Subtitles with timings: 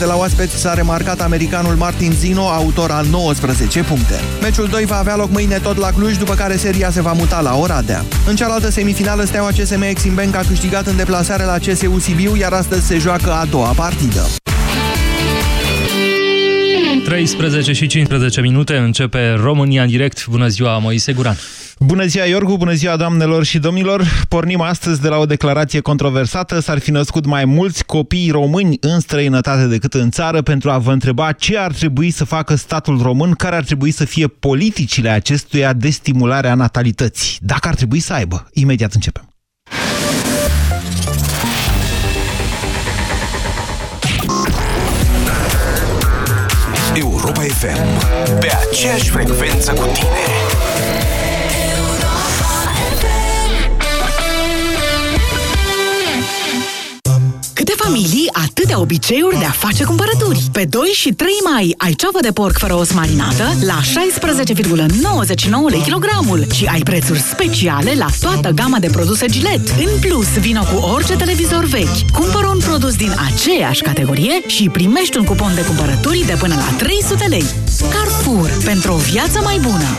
[0.00, 4.14] De la oaspeți s-a remarcat americanul Martin Zino, autor al 19 puncte.
[4.42, 7.40] Meciul 2 va avea loc mâine tot la Cluj, după care seria se va muta
[7.40, 8.04] la Oradea.
[8.28, 12.52] În cealaltă semifinală, Steaua CSM Exim Bank a câștigat în deplasare la CSU Sibiu, iar
[12.52, 14.26] astăzi se joacă a doua partidă.
[17.04, 20.26] 13 și 15 minute începe România în direct.
[20.26, 21.36] Bună ziua, Moise Guran.
[21.86, 24.24] Bună ziua, Iorgu, bună ziua, doamnelor și domnilor!
[24.28, 26.60] Pornim astăzi de la o declarație controversată.
[26.60, 30.92] S-ar fi născut mai mulți copii români în străinătate decât în țară pentru a vă
[30.92, 35.72] întreba ce ar trebui să facă statul român, care ar trebui să fie politicile acestuia
[35.72, 37.38] de stimulare a natalității.
[37.40, 38.48] Dacă ar trebui să aibă.
[38.52, 39.28] Imediat începem.
[46.94, 48.38] Europa FM.
[48.40, 50.55] Pe aceeași frecvență cu tine.
[57.86, 60.44] Familii, atâtea obiceiuri de a face cumpărături.
[60.52, 65.80] Pe 2 și 3 mai ai ceapă de porc fără os marinată la 16,99 lei
[65.80, 69.70] kilogramul și ai prețuri speciale la toată gama de produse Gillette.
[69.84, 72.10] În plus, vino cu orice televizor vechi.
[72.12, 76.76] Cumpără un produs din aceeași categorie și primești un cupon de cumpărături de până la
[76.76, 77.44] 300 lei.
[77.92, 78.50] Carrefour.
[78.64, 79.98] Pentru o viață mai bună.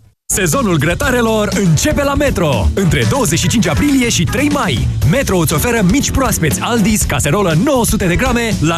[0.33, 2.67] Sezonul grătarelor începe la Metro!
[2.73, 4.87] Între 25 aprilie și 3 mai.
[5.09, 8.77] Metro îți oferă mici proaspeți Aldis, caserolă 900 de grame la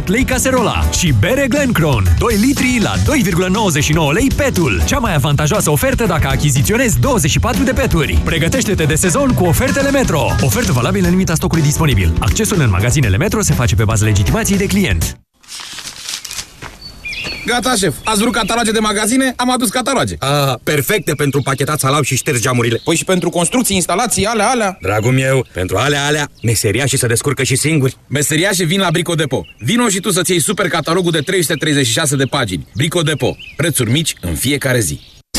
[0.00, 4.82] 9,98 lei caserola și bere Glencron, 2 litri la 2,99 lei petul.
[4.86, 8.20] Cea mai avantajoasă ofertă dacă achiziționezi 24 de peturi.
[8.24, 10.26] Pregătește-te de sezon cu ofertele Metro.
[10.42, 12.12] Ofertă valabilă în limita stocului disponibil.
[12.18, 15.18] Accesul în magazinele Metro se face pe bază legitimației de client.
[17.48, 17.94] Gata, șef.
[18.04, 19.32] Ați vrut cataloge de magazine?
[19.36, 20.14] Am adus cataloge.
[20.18, 22.80] Ah, perfecte pentru pachetat salam și ștergi geamurile.
[22.84, 24.78] Păi și pentru construcții, instalații, alea, alea.
[24.80, 27.96] Dragul meu, pentru alea, alea, meseria și să descurcă și singuri.
[28.06, 29.46] Meseria și vin la Brico Depo.
[29.58, 32.66] Vino și tu să-ți iei super catalogul de 336 de pagini.
[32.74, 33.36] Brico Depo.
[33.56, 35.17] Prețuri mici în fiecare zi.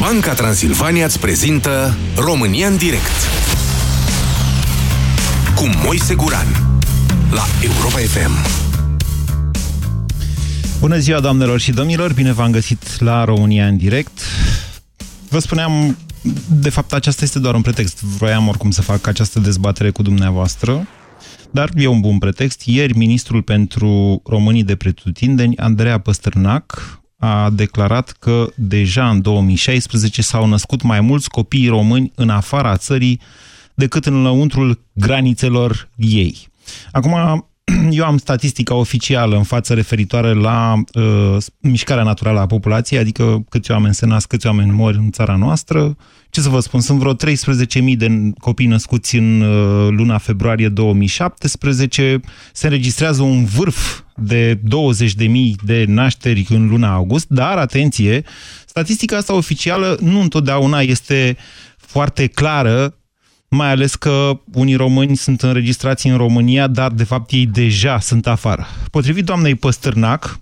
[0.00, 3.28] Banca Transilvania îți prezintă România în direct
[5.54, 6.46] cu Moise Guran
[7.30, 8.30] la Europa FM.
[10.78, 12.12] Bună ziua, doamnelor și domnilor!
[12.12, 14.20] Bine v-am găsit la România în direct.
[15.28, 15.96] Vă spuneam,
[16.48, 18.02] de fapt, aceasta este doar un pretext.
[18.02, 20.86] Vroiam oricum să fac această dezbatere cu dumneavoastră,
[21.50, 22.62] dar e un bun pretext.
[22.64, 30.46] Ieri, ministrul pentru românii de pretutindeni, Andreea Păstrânac, a declarat că deja în 2016 s-au
[30.46, 33.20] născut mai mulți copii români în afara țării
[33.74, 36.48] decât în lăuntrul granițelor ei.
[36.92, 37.46] Acum,
[37.98, 43.70] eu am statistica oficială în față referitoare la uh, mișcarea naturală a populației, adică câți
[43.70, 45.96] oameni se nasc, câți oameni mor în țara noastră.
[46.30, 52.20] Ce să vă spun, sunt vreo 13.000 de copii născuți în uh, luna februarie 2017.
[52.52, 54.60] Se înregistrează un vârf de 20.000
[55.64, 58.22] de nașteri în luna august, dar, atenție,
[58.66, 61.36] statistica asta oficială nu întotdeauna este
[61.76, 62.94] foarte clară
[63.48, 68.26] mai ales că unii români sunt înregistrați în România, dar de fapt ei deja sunt
[68.26, 68.66] afară.
[68.90, 70.40] Potrivit doamnei Păstârnac,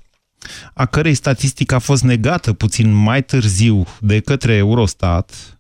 [0.75, 5.58] a cărei statistică a fost negată puțin mai târziu de către Eurostat, um,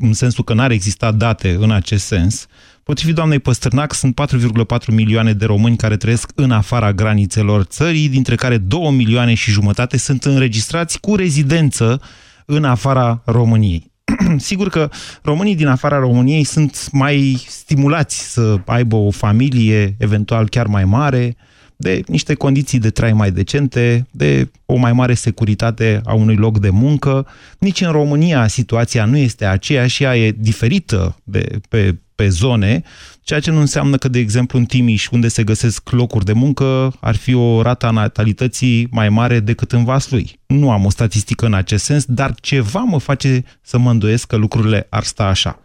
[0.00, 2.46] în sensul că n-ar exista date în acest sens,
[2.84, 8.34] Potrivit doamnei Păstârnac, sunt 4,4 milioane de români care trăiesc în afara granițelor țării, dintre
[8.34, 12.00] care 2 milioane și jumătate sunt înregistrați cu rezidență
[12.46, 13.92] în afara României.
[14.36, 14.90] Sigur că
[15.22, 21.36] românii din afara României sunt mai stimulați să aibă o familie, eventual chiar mai mare,
[21.84, 26.58] de niște condiții de trai mai decente, de o mai mare securitate a unui loc
[26.58, 27.26] de muncă.
[27.58, 32.82] Nici în România situația nu este aceeași, ea e diferită de pe pe zone,
[33.22, 36.92] ceea ce nu înseamnă că, de exemplu, în Timiș, unde se găsesc locuri de muncă,
[37.00, 40.38] ar fi o rată a natalității mai mare decât în Vaslui.
[40.46, 44.36] Nu am o statistică în acest sens, dar ceva mă face să mă îndoiesc că
[44.36, 45.60] lucrurile ar sta așa.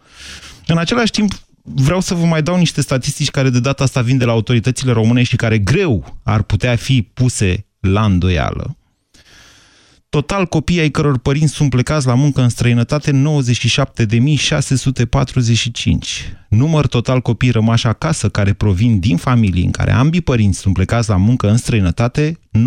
[0.66, 1.32] În același timp,
[1.74, 4.92] vreau să vă mai dau niște statistici care de data asta vin de la autoritățile
[4.92, 8.74] române și care greu ar putea fi puse la îndoială.
[10.08, 13.14] Total, copiii ai căror părinți sunt plecați la muncă în străinătate, 97.645.
[16.48, 21.08] Număr total copii rămași acasă care provin din familii în care ambii părinți sunt plecați
[21.08, 22.60] la muncă în străinătate, 19.650.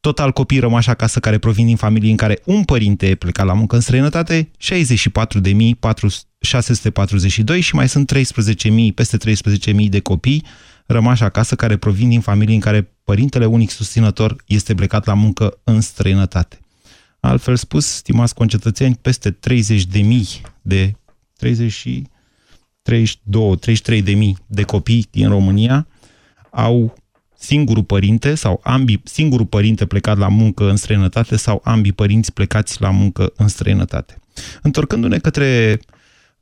[0.00, 3.52] Total copii rămași acasă care provin din familii în care un părinte e plecat la
[3.52, 4.62] muncă în străinătate, 64.642
[7.60, 8.20] și mai sunt 13.000,
[8.94, 10.44] peste 13.000 de copii
[10.86, 15.58] rămași acasă care provin din familii în care părintele unic susținător este plecat la muncă
[15.64, 16.58] în străinătate.
[17.20, 20.28] Altfel spus, stimați concetățeni, peste 30 de mii
[20.62, 20.94] de
[21.36, 22.02] 30
[22.82, 25.86] 32, 33 de mii de copii din România
[26.50, 26.94] au
[27.40, 32.80] singurul părinte sau ambii, singurul părinte plecat la muncă în străinătate sau ambii părinți plecați
[32.80, 34.18] la muncă în străinătate.
[34.62, 35.80] Întorcându-ne către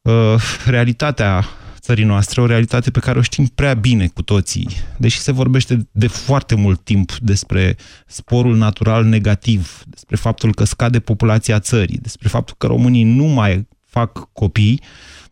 [0.03, 0.35] uh,
[0.67, 1.45] realitatea
[1.81, 5.89] țării noastre, o realitate pe care o știm prea bine cu toții, deși se vorbește
[5.93, 12.29] de foarte mult timp despre sporul natural negativ, despre faptul că scade populația țării, despre
[12.29, 14.83] faptul că românii nu mai fac copii,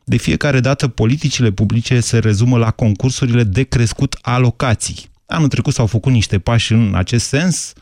[0.04, 5.14] de fiecare dată politicile publice se rezumă la concursurile de crescut alocații.
[5.26, 7.73] Anul trecut s-au făcut niște pași în acest sens,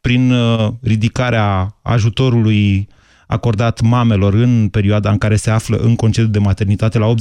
[0.00, 2.88] prin uh, ridicarea ajutorului
[3.26, 7.14] acordat mamelor în perioada în care se află în concediu de maternitate la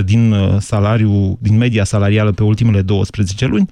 [0.00, 3.68] 85% din uh, salariu, din media salarială pe ultimele 12 luni.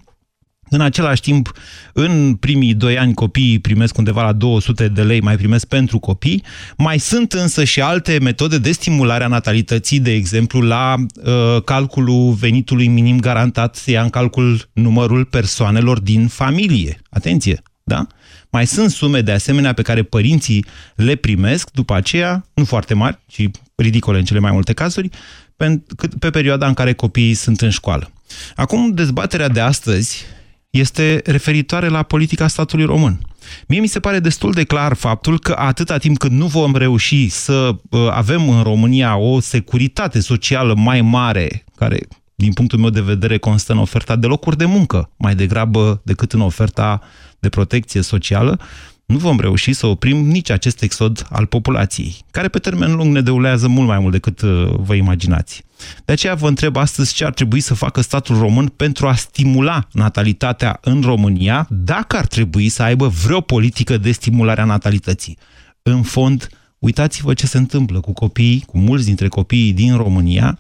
[0.75, 1.53] În același timp,
[1.93, 6.45] în primii doi ani copiii primesc undeva la 200 de lei, mai primesc pentru copii.
[6.77, 12.33] Mai sunt însă și alte metode de stimulare a natalității, de exemplu, la uh, calculul
[12.33, 17.01] venitului minim garantat, se ia în calcul numărul persoanelor din familie.
[17.11, 17.63] Atenție!
[17.83, 18.07] Da?
[18.51, 20.65] Mai sunt sume de asemenea pe care părinții
[20.95, 23.43] le primesc după aceea, nu foarte mari, ci
[23.75, 25.09] ridicole în cele mai multe cazuri,
[25.57, 25.83] pe,
[26.19, 28.13] pe perioada în care copiii sunt în școală.
[28.55, 30.25] Acum, dezbaterea de astăzi
[30.73, 33.21] este referitoare la politica statului român.
[33.69, 37.29] Mie mi se pare destul de clar faptul că atâta timp cât nu vom reuși
[37.29, 41.99] să uh, avem în România o securitate socială mai mare, care
[42.35, 46.33] din punctul meu de vedere constă în oferta de locuri de muncă, mai degrabă decât
[46.33, 47.01] în oferta
[47.39, 48.61] de protecție socială,
[49.07, 53.21] nu vom reuși să oprim nici acest exod al populației, care pe termen lung ne
[53.21, 55.65] deulează mult mai mult decât uh, vă imaginați.
[56.05, 59.89] De aceea vă întreb astăzi ce ar trebui să facă statul român pentru a stimula
[59.93, 65.39] natalitatea în România, dacă ar trebui să aibă vreo politică de stimulare a natalității.
[65.83, 70.59] În fond, uitați-vă ce se întâmplă cu copiii, cu mulți dintre copiii din România,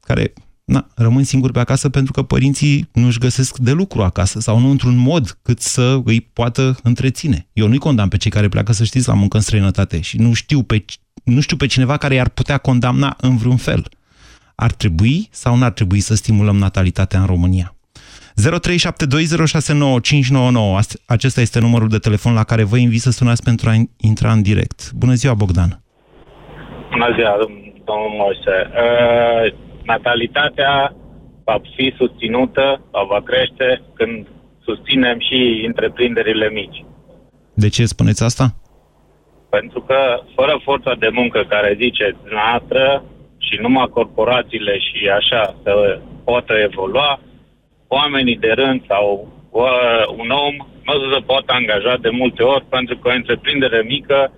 [0.00, 0.32] care
[0.66, 4.58] na, rămân singuri pe acasă pentru că părinții nu își găsesc de lucru acasă sau
[4.58, 7.46] nu într-un mod cât să îi poată întreține.
[7.52, 10.32] Eu nu-i condamn pe cei care pleacă, să știți, la muncă în străinătate și nu
[10.32, 10.84] știu pe,
[11.24, 13.84] nu știu pe cineva care i-ar putea condamna în vreun fel.
[14.54, 17.74] Ar trebui sau n-ar trebui să stimulăm natalitatea în România?
[18.36, 18.40] 0372069599.
[21.06, 24.42] Acesta este numărul de telefon la care vă invit să sunați pentru a intra în
[24.42, 24.92] direct.
[24.92, 25.80] Bună ziua, Bogdan!
[26.90, 27.36] Bună ziua,
[27.84, 28.70] domnul Moise.
[28.72, 30.94] Uh natalitatea
[31.44, 34.26] va fi susținută sau va crește când
[34.64, 36.84] susținem și întreprinderile mici.
[37.54, 38.46] De ce spuneți asta?
[39.50, 43.04] Pentru că fără forța de muncă care ziceți noastră
[43.38, 47.20] și numai corporațiile și așa să poată evolua,
[47.88, 49.28] oamenii de rând sau
[50.16, 50.54] un om
[50.86, 54.32] nu se poate angaja de multe ori pentru că o întreprindere mică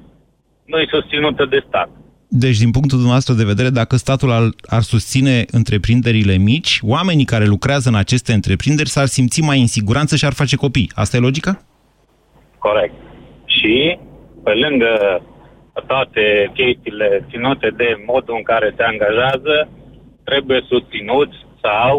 [0.64, 1.88] nu e susținută de stat.
[2.30, 7.44] Deci, din punctul dumneavoastră de vedere, dacă statul ar, ar susține întreprinderile mici, oamenii care
[7.46, 10.90] lucrează în aceste întreprinderi s-ar simți mai în siguranță și ar face copii.
[10.94, 11.62] Asta e logica?
[12.58, 12.94] Corect.
[13.46, 13.98] Și,
[14.44, 15.22] pe lângă
[15.86, 19.68] toate chestiile ținute de modul în care se angajează,
[20.24, 21.92] trebuie susținuți sau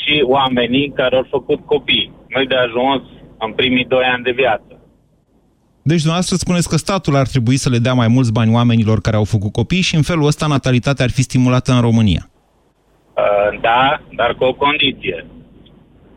[0.00, 2.12] și oamenii care au făcut copii.
[2.28, 3.02] Nu de ajuns
[3.38, 4.69] în primii doi ani de viață.
[5.82, 9.16] Deci dumneavoastră spuneți că statul ar trebui să le dea mai mulți bani oamenilor care
[9.16, 12.30] au făcut copii și în felul ăsta natalitatea ar fi stimulată în România.
[13.16, 15.26] Uh, da, dar cu o condiție.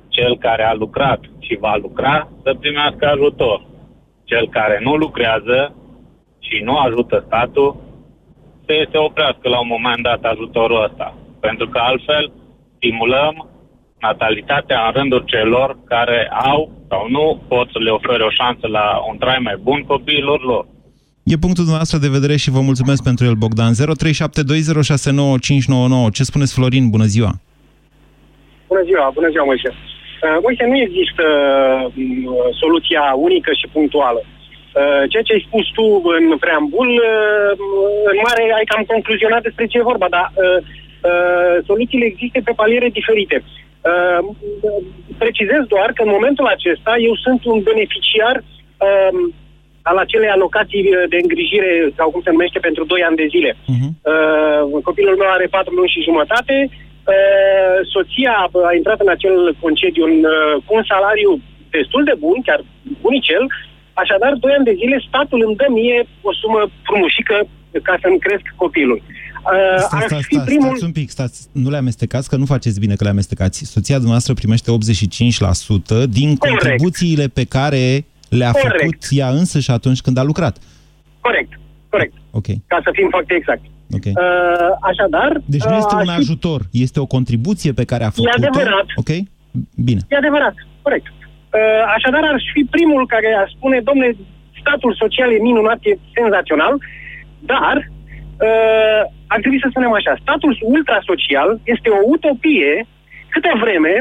[0.07, 3.65] Cel care a lucrat și va lucra să primească ajutor.
[4.23, 5.75] Cel care nu lucrează
[6.39, 7.75] și nu ajută statul
[8.65, 11.17] să se oprească la un moment dat ajutorul ăsta.
[11.39, 12.31] Pentru că altfel
[12.75, 13.47] stimulăm
[14.07, 16.19] natalitatea în rândul celor care
[16.51, 20.39] au sau nu pot să le ofere o șansă la un trai mai bun copiilor
[20.51, 20.63] lor.
[21.33, 23.73] E punctul dumneavoastră de vedere și vă mulțumesc pentru el, Bogdan.
[23.73, 23.77] 0372069599.
[26.15, 26.85] Ce spuneți, Florin?
[26.95, 27.31] Bună ziua!
[28.71, 29.69] Bună ziua, bună ziua, Moise.
[29.71, 31.25] Uh, Moise, nu există
[31.85, 31.93] uh,
[32.61, 34.21] soluția unică și punctuală.
[34.25, 35.85] Uh, ceea ce ai spus tu
[36.17, 37.51] în preambul, uh,
[38.11, 40.59] în mare ai cam concluzionat despre ce e vorba, dar uh,
[41.09, 43.37] uh, soluțiile există pe paliere diferite.
[43.91, 44.19] Uh,
[45.17, 49.33] precizez doar că în momentul acesta eu sunt un beneficiar uh,
[49.89, 53.51] al acelei alocații de îngrijire, sau cum se numește, pentru 2 ani de zile.
[53.53, 53.89] Uh-huh.
[54.11, 58.33] Uh, copilul meu are 4 luni și jumătate, uh, soția
[58.69, 61.31] a intrat în acel concediu în, uh, cu un salariu
[61.69, 62.61] destul de bun, chiar
[63.01, 63.43] bunicel,
[63.93, 67.37] așadar 2 ani de zile statul îmi dă mie o sumă frumușică
[67.87, 68.99] ca să-mi cresc copilul.
[69.03, 69.22] Uh,
[69.77, 70.67] Sta, ar sta, fi sta, primul...
[70.67, 73.65] stați un pic, stați, nu le amestecați, că nu faceți bine că le amestecați.
[73.65, 78.79] Soția dumneavoastră primește 85% din contribuțiile pe care le-a Corect.
[78.79, 80.57] făcut ea însă și atunci când a lucrat.
[81.21, 81.59] Corect,
[81.89, 82.13] corect.
[82.31, 83.61] Ok, Ca să fim foarte exact.
[83.97, 84.05] ok.
[84.05, 84.13] Uh,
[84.81, 85.41] așadar...
[85.45, 88.31] Deci nu este uh, un aș fi- ajutor, este o contribuție pe care a făcut-o.
[88.37, 88.85] adevărat.
[88.95, 89.09] Ok?
[89.87, 90.01] Bine.
[90.09, 91.05] E adevărat, corect.
[91.07, 91.59] Uh,
[91.97, 94.07] așadar, ar fi primul care ar spune, domne,
[94.61, 96.73] statul social e minunat, e senzațional,
[97.51, 97.75] dar
[98.47, 99.01] uh,
[99.33, 102.73] ar trebui să spunem așa, statul ultrasocial este o utopie
[103.33, 103.93] câte vreme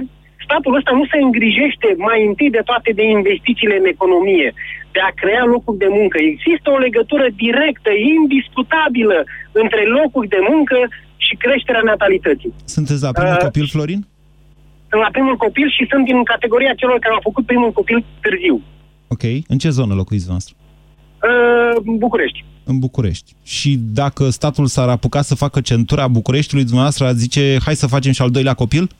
[0.47, 4.49] statul ăsta nu se îngrijește mai întâi de toate de investițiile în economie,
[4.95, 6.17] de a crea locuri de muncă.
[6.33, 9.19] Există o legătură directă, indiscutabilă,
[9.63, 10.79] între locuri de muncă
[11.27, 12.53] și creșterea natalității.
[12.77, 14.01] Sunteți la primul Uh, copil, Florin?
[14.91, 18.57] Sunt la primul copil și sunt din categoria celor care au făcut primul copil târziu.
[19.15, 19.25] Ok.
[19.53, 20.55] În ce zonă locuiți dumneavoastră?
[21.29, 21.75] Uh,
[22.05, 22.41] București.
[22.65, 23.33] În București.
[23.45, 28.13] Și dacă statul s-ar apuca să facă centura Bucureștiului, dumneavoastră ar zice, hai să facem
[28.13, 28.91] și al doilea copil?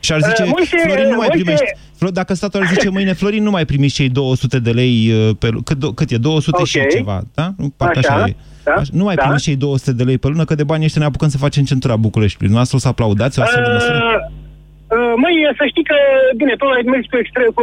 [0.00, 1.64] Și ar zice, Uh, Moise, Florin, nu mai Moise- primești.
[1.98, 5.30] Flo- Dacă statul ar zice mâine, Florin, nu mai primiți cei 200 de lei uh,
[5.38, 5.62] pe lună.
[5.64, 6.16] Cât, do- cât e?
[6.16, 6.88] 200 și Ok.
[6.88, 7.52] ceva, da?
[7.56, 8.34] Nu, Parcă așa, Așa, e.
[8.64, 9.22] da, Așa, nu mai da.
[9.22, 11.64] primiți cei 200 de lei pe lună, că de bani ăștia ne apucăm să facem
[11.64, 12.46] centura Bucureștiului.
[12.50, 14.00] Dumneavoastră o să aplaudați o astfel de măsură?
[14.04, 15.96] Uh, uh, măi, să știi că,
[16.40, 17.62] bine, tu ai mers cu, extrem, cu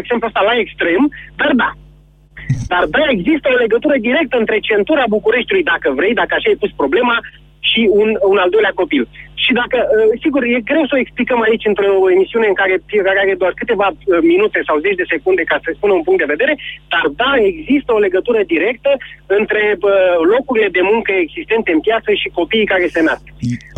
[0.00, 1.02] exemplul ăsta la extrem,
[1.40, 1.68] dar da.
[2.72, 6.72] Dar da, există o legătură directă între centura Bucureștiului, dacă vrei, dacă așa ai pus
[6.82, 7.16] problema,
[7.70, 9.04] și un, un al doilea copil.
[9.44, 13.18] Și dacă, uh, sigur, e greu să o explicăm aici într-o emisiune în care fiecare
[13.20, 13.98] are doar câteva uh,
[14.32, 16.54] minute sau zeci de secunde ca să spună un punct de vedere,
[16.92, 18.90] dar da, există o legătură directă
[19.38, 19.90] între uh,
[20.34, 23.26] locurile de muncă existente în piață și copiii care se nasc.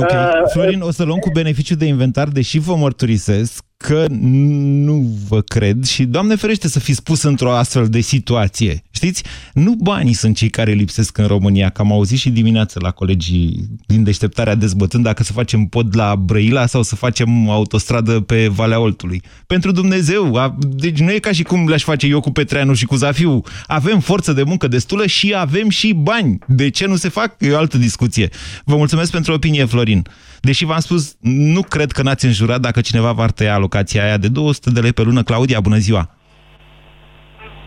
[0.03, 0.13] Ok.
[0.15, 5.41] Uh, Florin, o să luăm cu beneficiu de inventar, deși vă mărturisesc că nu vă
[5.41, 8.83] cred și, Doamne ferește, să fiți pus într-o astfel de situație.
[8.91, 9.23] Știți?
[9.53, 13.69] Nu banii sunt cei care lipsesc în România, că am auzit și dimineața la colegii
[13.87, 18.81] din deșteptarea dezbătând dacă să facem pod la Brăila sau să facem autostradă pe Valea
[18.81, 19.23] Oltului.
[19.47, 22.85] Pentru Dumnezeu, a, deci nu e ca și cum le-aș face eu cu Petreanu și
[22.85, 23.43] cu Zafiu.
[23.67, 26.39] Avem forță de muncă destulă și avem și bani.
[26.47, 27.35] De ce nu se fac?
[27.39, 28.29] E o altă discuție.
[28.65, 30.07] Vă mulțumesc pentru opinie, Florin.
[30.41, 34.29] Deși v-am spus, nu cred că n-ați înjurat dacă cineva v-ar tăia alocația aia de
[34.29, 35.23] 200 de lei pe lună.
[35.23, 36.09] Claudia, bună ziua!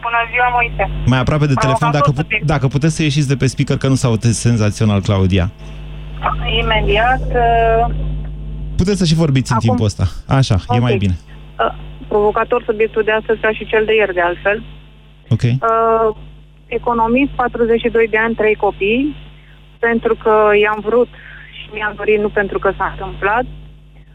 [0.01, 0.83] Bună ziua, Moise.
[1.05, 2.45] Mai aproape de telefon, dacă, Provocator pu- subiect.
[2.45, 5.51] dacă puteți să ieșiți de pe speaker, că nu s-au senzațional, Claudia.
[6.61, 7.95] Imediat, uh,
[8.75, 10.05] Puteți să și vorbiți în Acum- timpul ăsta.
[10.27, 10.81] Așa, e Ok.
[10.81, 11.15] mai bine.
[11.59, 11.73] uh,
[12.07, 14.63] provocator subiectul de astăzi ca și cel de ieri, de altfel.
[15.29, 15.41] Ok?
[15.43, 16.15] Uh,
[16.65, 19.15] economist, 42 de ani, 3 copii,
[19.79, 20.33] pentru că
[20.63, 21.07] i-am vrut
[21.57, 23.45] și mi-am dorit, nu pentru că s-a întâmplat.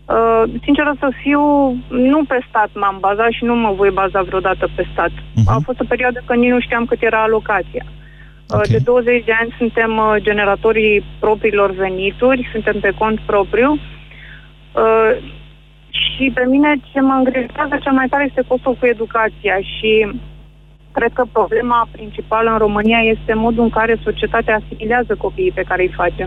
[0.07, 1.41] Uh, sinceră să fiu,
[1.89, 5.11] nu pe stat m-am bazat și nu mă voi baza vreodată pe stat.
[5.47, 7.85] A fost o perioadă când nici nu știam cât era alocația.
[7.87, 8.67] Uh, Ok.
[8.67, 13.71] De 20 de ani suntem uh, generatorii propriilor venituri, suntem pe cont propriu.
[13.73, 15.13] Uh,
[15.91, 20.11] și pe mine ce mă îngrijorează cel mai tare este costul cu educația și
[20.93, 25.83] cred că problema principală în România este modul în care societatea asimilează copiii pe care
[25.83, 26.25] îi face.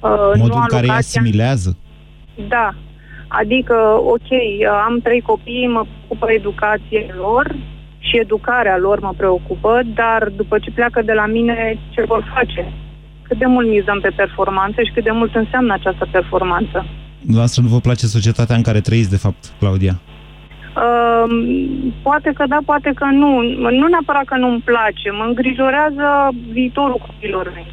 [0.00, 1.76] Uh, Modul nu în care îi alocația- asimilează.
[2.48, 2.74] Da.
[3.28, 3.74] Adică,
[4.14, 4.28] ok,
[4.86, 7.56] am trei copii, mă preocupă educația lor
[7.98, 12.72] și educarea lor mă preocupă, dar după ce pleacă de la mine, ce vor face?
[13.22, 16.86] Cât de mult mizăm pe performanță și cât de mult înseamnă această performanță?
[17.20, 20.00] Dumneavoastră nu vă place societatea în care trăiți, de fapt, Claudia?
[20.76, 21.24] Uh,
[22.02, 23.42] poate că da, poate că nu.
[23.80, 26.06] Nu neapărat că nu-mi place, mă îngrijorează
[26.52, 27.66] viitorul copilor mei.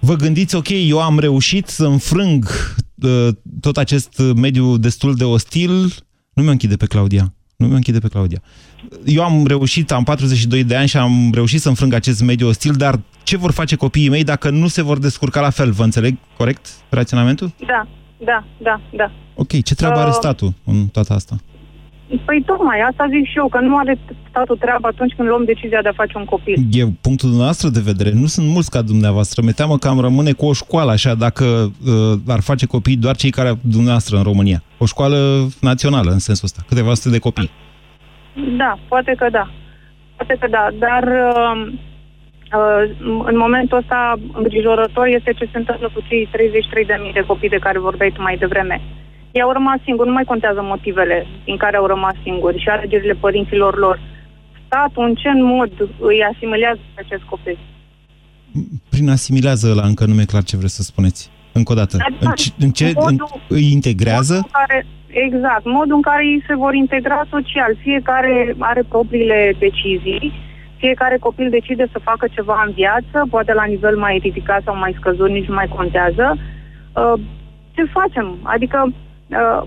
[0.00, 2.85] Vă gândiți, ok, eu am reușit să înfrâng uh,
[3.60, 5.70] tot acest mediu destul de ostil.
[6.32, 7.34] Nu mi-o închide pe Claudia.
[7.56, 8.42] Nu mi-o închide pe Claudia.
[9.04, 12.72] Eu am reușit, am 42 de ani și am reușit să înfrâng acest mediu ostil,
[12.72, 15.70] dar ce vor face copiii mei dacă nu se vor descurca la fel?
[15.70, 17.52] Vă înțeleg corect raționamentul?
[17.66, 17.88] Da,
[18.24, 19.12] da, da, da.
[19.34, 21.36] Ok, ce treabă are Uh, statul în toată asta?
[22.24, 23.98] Păi tocmai, asta zic și eu, că nu are
[24.28, 26.56] statul treabă atunci când luăm decizia de a face un copil.
[26.72, 28.10] E punctul dumneavoastră de vedere.
[28.12, 29.42] Nu sunt mulți ca dumneavoastră.
[29.42, 33.16] Mi teamă că am rămâne cu o școală, așa, dacă uh, ar face copii doar
[33.16, 34.62] cei care dumneavoastră în România.
[34.78, 36.62] O școală națională, în sensul ăsta.
[36.68, 37.50] Câteva sute de copii.
[38.56, 39.50] Da, poate că da.
[40.16, 41.72] Poate că da, dar uh,
[42.58, 42.82] uh,
[43.24, 46.28] în momentul ăsta îngrijorător este ce se întâmplă cu cei
[47.08, 48.80] 33.000 de copii de care vorbeai tu mai devreme.
[49.36, 53.12] Ei au rămas singuri, nu mai contează motivele din care au rămas singuri și alegerile
[53.12, 54.00] părinților lor.
[54.66, 57.58] Statul în ce mod îi asimilează pe acest copil?
[58.90, 61.30] Prin asimilează la încă nu e clar ce vreți să spuneți.
[61.52, 61.96] Încă o dată.
[62.20, 63.18] În ce, în ce Modul- în,
[63.56, 64.34] îi integrează?
[64.34, 64.86] Modul în care,
[65.26, 67.72] exact, modul în care ei se vor integra social.
[67.82, 70.32] Fiecare are propriile decizii,
[70.76, 74.96] fiecare copil decide să facă ceva în viață, poate la nivel mai ridicat sau mai
[74.98, 76.26] scăzut, nici nu mai contează.
[76.38, 77.20] Uh,
[77.74, 78.38] ce facem?
[78.42, 78.92] Adică,
[79.28, 79.62] uh,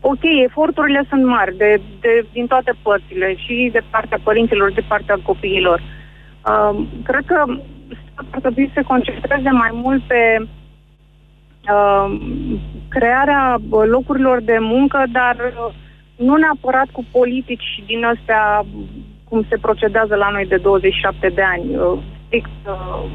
[0.00, 4.84] ok, eforturile sunt mari de, de, din toate părțile, și de partea părinților, și de
[4.88, 5.82] partea copiilor.
[6.48, 7.44] Uh, cred că
[8.12, 12.16] statul ar trebui să se concentreze mai mult pe uh,
[12.88, 15.74] crearea bă, locurilor de muncă, dar uh,
[16.16, 18.64] nu neapărat cu politici din astea
[19.28, 23.10] cum se procedează la noi de 27 de ani, uh, strict uh,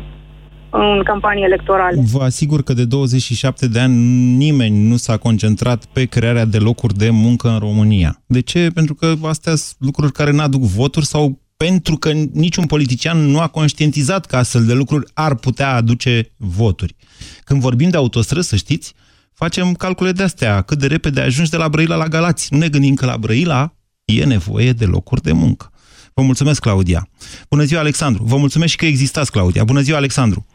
[0.71, 2.01] în campanii electorale.
[2.11, 3.95] Vă asigur că de 27 de ani
[4.35, 8.21] nimeni nu s-a concentrat pe crearea de locuri de muncă în România.
[8.25, 8.69] De ce?
[8.73, 13.39] Pentru că astea sunt lucruri care nu aduc voturi sau pentru că niciun politician nu
[13.39, 16.95] a conștientizat că astfel de lucruri ar putea aduce voturi.
[17.43, 18.93] Când vorbim de autostrăzi, să știți,
[19.33, 22.53] facem calcule de astea, cât de repede ajungi de la Brăila la Galați.
[22.53, 23.73] Nu ne gândim că la Brăila
[24.05, 25.71] e nevoie de locuri de muncă.
[26.13, 27.09] Vă mulțumesc, Claudia.
[27.49, 28.23] Bună ziua, Alexandru.
[28.23, 29.63] Vă mulțumesc și că existați, Claudia.
[29.63, 30.45] Bună ziua, Alexandru.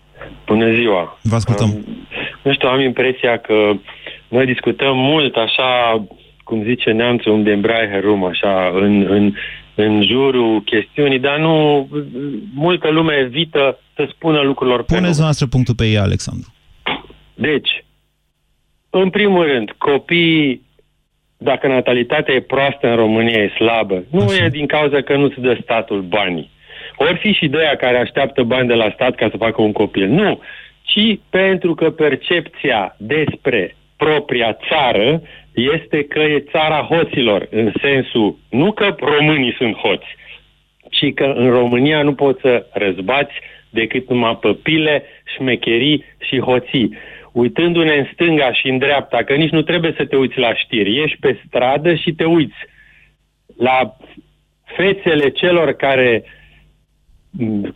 [0.46, 1.18] Bună ziua!
[1.22, 1.68] Vă ascultăm.
[1.68, 2.06] Um,
[2.42, 3.72] nu știu, am impresia că
[4.28, 6.04] noi discutăm mult așa,
[6.44, 9.32] cum zice neamțul, unde îmbraie rum, așa, în, în,
[9.74, 11.88] în jurul chestiunii, dar nu,
[12.54, 15.22] multă lume evită să spună lucrurilor pe Puneți nume.
[15.22, 16.54] noastră punctul pe ea, Alexandru.
[17.34, 17.84] Deci,
[18.90, 20.62] în primul rând, copiii,
[21.36, 24.44] dacă natalitatea e proastă în România, e slabă, nu Așa.
[24.44, 26.50] e din cauza că nu se dă statul banii.
[26.96, 29.72] Ori fi și de aia care așteaptă bani de la stat ca să facă un
[29.72, 30.08] copil.
[30.08, 30.40] Nu,
[30.82, 38.72] ci pentru că percepția despre propria țară este că e țara hoților, în sensul, nu
[38.72, 40.06] că românii sunt hoți,
[40.90, 43.32] ci că în România nu poți să răzbați
[43.70, 45.02] decât numai pe pile,
[45.36, 46.96] șmecherii și hoții.
[47.32, 50.94] Uitându-ne în stânga și în dreapta, că nici nu trebuie să te uiți la știri,
[50.94, 52.56] ieși pe stradă și te uiți
[53.58, 53.96] la
[54.64, 56.30] fețele celor care m,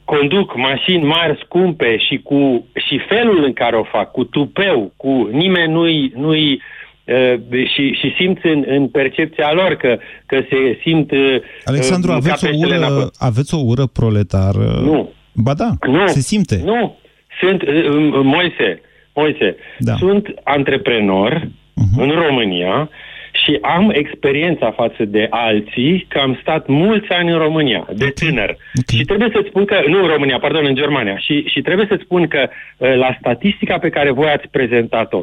[0.04, 5.28] conduc mașini mari, scumpe și cu și felul în care o fac, cu tupeu, cu
[5.32, 6.60] nimeni nu-i, nu-i
[7.04, 12.16] uh, și, și simți în, în percepția lor că, că se simt uh, Alexandru, uh,
[12.16, 12.94] aveți o, capetele în apă.
[12.94, 14.80] ură, aveți o ură proletară?
[14.82, 15.10] Nu.
[15.34, 16.06] Ba da, Nu.
[16.06, 16.60] se simte.
[16.64, 16.96] Nu.
[17.40, 18.80] Sunt, uh, uh, Moise,
[19.14, 19.94] Moise, Da.
[19.94, 22.00] sunt antreprenor Mhm.
[22.00, 22.90] în România
[23.32, 28.12] și am experiența față de alții că am stat mulți ani în România, de Ok.
[28.12, 28.50] tânăr.
[28.50, 28.96] Ok.
[28.96, 31.18] Și trebuie să-ți spun că, nu în România, pardon, în Germania.
[31.18, 35.22] Și, și trebuie să-ți spun că uh, la statistica pe care voi ați prezentat-o,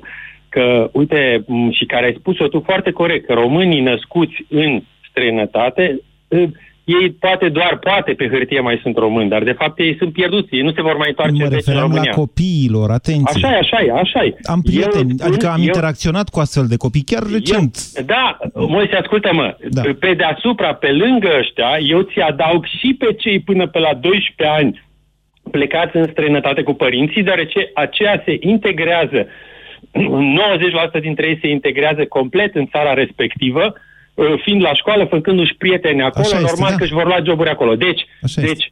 [0.50, 6.00] că, uite, m, și care ai spus-o tu foarte corect, că românii născuți în străinătate,
[6.28, 6.50] uh,
[6.96, 10.56] ei poate doar, poate pe hârtie mai sunt români, dar de fapt ei sunt pierduți,
[10.56, 12.10] ei nu se vor mai întoarce Mă deci, în referam România.
[12.16, 13.46] la copiilor, atenție.
[13.46, 14.36] Așa e, așa e, așa e.
[14.44, 17.74] Am prieteni, Eu- adică am eu- interacționat cu astfel de copii chiar recent.
[17.96, 19.56] Eu, da, Moise, ascultă-mă.
[19.70, 19.82] Da.
[20.00, 24.58] Pe deasupra, pe lângă ăștia, eu ți adaug și pe cei până pe la 12
[24.60, 24.86] ani
[25.52, 29.28] plecați în străinătate cu părinții, deoarece aceea se integrează,
[30.98, 33.86] 90% dintre ei se integrează complet în țara respectivă, uh,
[34.44, 36.78] fiind la școală, făcându-și prieteni acolo, Așa este, normal da.
[36.78, 37.76] că își vor lua joburi acolo.
[37.76, 38.54] Deci, Așa este.
[38.54, 38.72] deci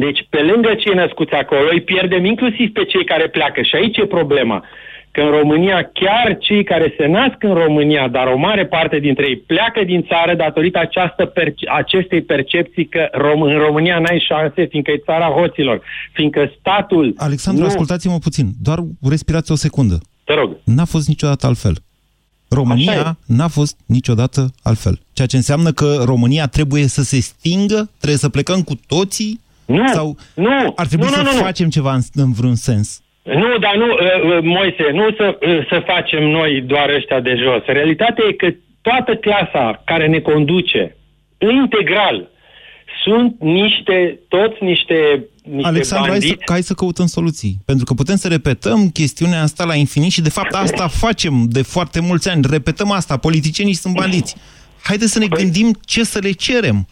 [0.00, 3.62] deci, pe lângă cei născuți acolo, îi pierdem inclusiv pe cei care pleacă.
[3.62, 4.64] Și aici e problema.
[5.10, 9.26] Că în România, chiar cei care se nasc în România, dar o mare parte dintre
[9.28, 14.64] ei pleacă din țară datorită această perce- acestei percepții că rom- în România n-ai șanse,
[14.64, 15.80] fiindcă e țara hoților,
[16.12, 17.14] fiindcă statul...
[17.16, 17.68] Alexandru, nu...
[17.68, 18.46] ascultați-mă puțin.
[18.62, 18.78] Doar
[19.10, 20.00] respirați o secundă.
[20.24, 20.56] Te rog.
[20.64, 21.74] N-a fost niciodată altfel.
[22.54, 24.98] Așa România n-a fost niciodată altfel.
[25.12, 29.86] Ceea ce înseamnă că România trebuie să se stingă, trebuie să plecăm cu toții Nu,
[29.88, 31.42] sau nu, ar trebui nu, să nu, nu, nu.
[31.42, 33.02] facem ceva în, în vreun sens.
[33.22, 37.34] Nu, dar nu, uh, uh, Moise, nu să, uh, să facem noi doar ăștia de
[37.34, 37.62] jos.
[37.64, 38.48] Realitatea e că
[38.82, 40.96] toată clasa care ne conduce,
[41.38, 42.28] integral,
[43.04, 46.50] sunt niște, toți niște, niște Alexandru, hai să, bandiți.
[46.52, 47.56] hai să căutăm soluții.
[47.64, 51.62] Pentru că putem să repetăm chestiunea asta la infinit și de fapt asta facem de
[51.62, 52.44] foarte mulți ani.
[52.50, 54.36] Repetăm asta, politicienii sunt bandiți.
[54.82, 56.86] haideți să ne Păi- gândim ce să le cerem.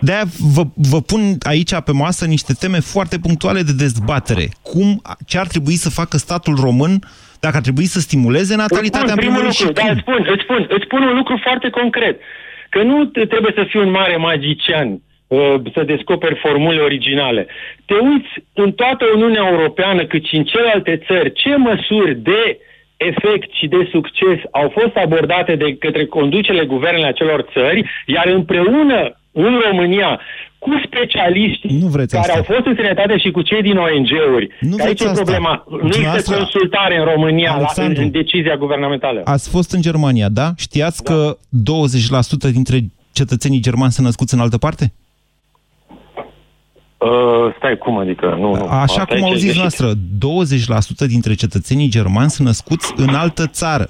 [0.00, 4.48] De-aia vă, vă pun aici pe masă niște teme foarte punctuale de dezbatere.
[4.62, 7.02] Cum, ce ar trebui să facă statul român
[7.40, 9.94] dacă ar trebui să stimuleze natalitatea în primul rând și lucru, dar cum?
[9.96, 12.20] îți spun, îți, spun, îți spun un lucru foarte concret.
[12.70, 14.98] Că nu te- trebuie să fii un mare magician uh,
[15.74, 17.46] să descoperi formule originale.
[17.84, 22.58] Te uiți în toată Uniunea Europeană, cât și în celelalte țări, ce măsuri de
[22.96, 28.98] efect și de succes au fost abordate de către conducerile guvernele acelor țări, iar împreună
[29.32, 30.20] în România
[30.58, 32.36] cu specialiștii Nu vreți care asta.
[32.38, 34.48] au fost în sănătate și cu cei din ONG-uri.
[34.60, 35.22] Nu Că aici vreți e asta.
[35.22, 35.64] problema.
[35.68, 38.02] Nu există Dumneavoastră- consultare în România la, în, Alexandru.
[38.02, 39.20] în decizia guvernamentală.
[39.24, 40.48] Ați fost în Germania, da?
[40.58, 42.78] Știați că 20% dintre
[43.12, 44.92] cetățenii germani sunt născuți în altă parte?
[46.98, 48.36] Uh, stai, cum adică?
[48.40, 48.64] Nu, nu.
[48.64, 49.60] Așa Asta cum e auziți greșit.
[49.60, 49.90] noastră,
[51.04, 53.88] 20% dintre cetățenii germani sunt născuți în altă țară.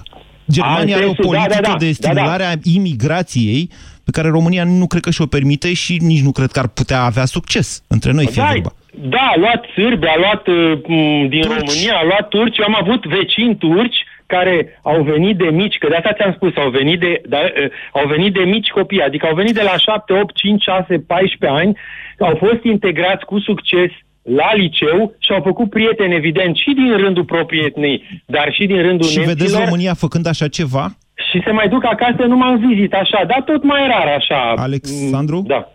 [0.50, 3.70] Germania A, în are o sensul, da, politică da, da, de da, stimulare a imigrației
[4.04, 7.02] pe care România nu cred că și-o permite și nici nu cred că ar putea
[7.02, 7.82] avea succes.
[7.88, 8.72] Între noi fie Da, vorba.
[9.14, 11.58] da, a luat sârbi, a luat uh, m, din Turci.
[11.58, 12.58] România, a luat turci.
[12.58, 16.52] Eu am avut vecini turci care au venit de mici, că de asta ți-am spus,
[16.56, 19.76] au venit de, da, uh, au venit de mici copii, adică au venit de la
[19.76, 21.76] 7, 8, 5, 6, 14 ani,
[22.18, 23.90] au fost integrați cu succes
[24.22, 28.82] la liceu și au făcut prieteni, evident, și din rândul propriei etnii, dar și din
[28.82, 29.64] rândul Și vedeți nemților.
[29.64, 30.96] România făcând așa ceva?
[31.30, 34.52] Și se mai duc acasă numai în vizit, așa, dar tot mai rar, așa.
[34.56, 35.44] Alexandru?
[35.46, 35.68] Da.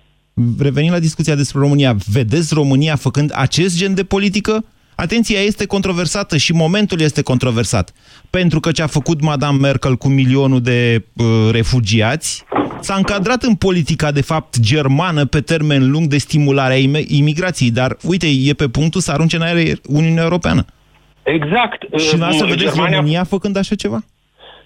[0.59, 4.65] Revenind la discuția despre România, vedeți România făcând acest gen de politică?
[5.01, 7.93] Atenția este controversată și momentul este controversat.
[8.29, 12.43] Pentru că ce a făcut Madame Merkel cu milionul de uh, refugiați
[12.79, 17.71] s-a încadrat în politica, de fapt, germană pe termen lung de stimulare a imi- imigrației.
[17.71, 20.65] Dar, uite, e pe punctul să arunce în aer Uniunea Europeană.
[21.23, 21.81] Exact.
[21.99, 24.03] Și Uh, să vedeți Germania- România făcând așa ceva?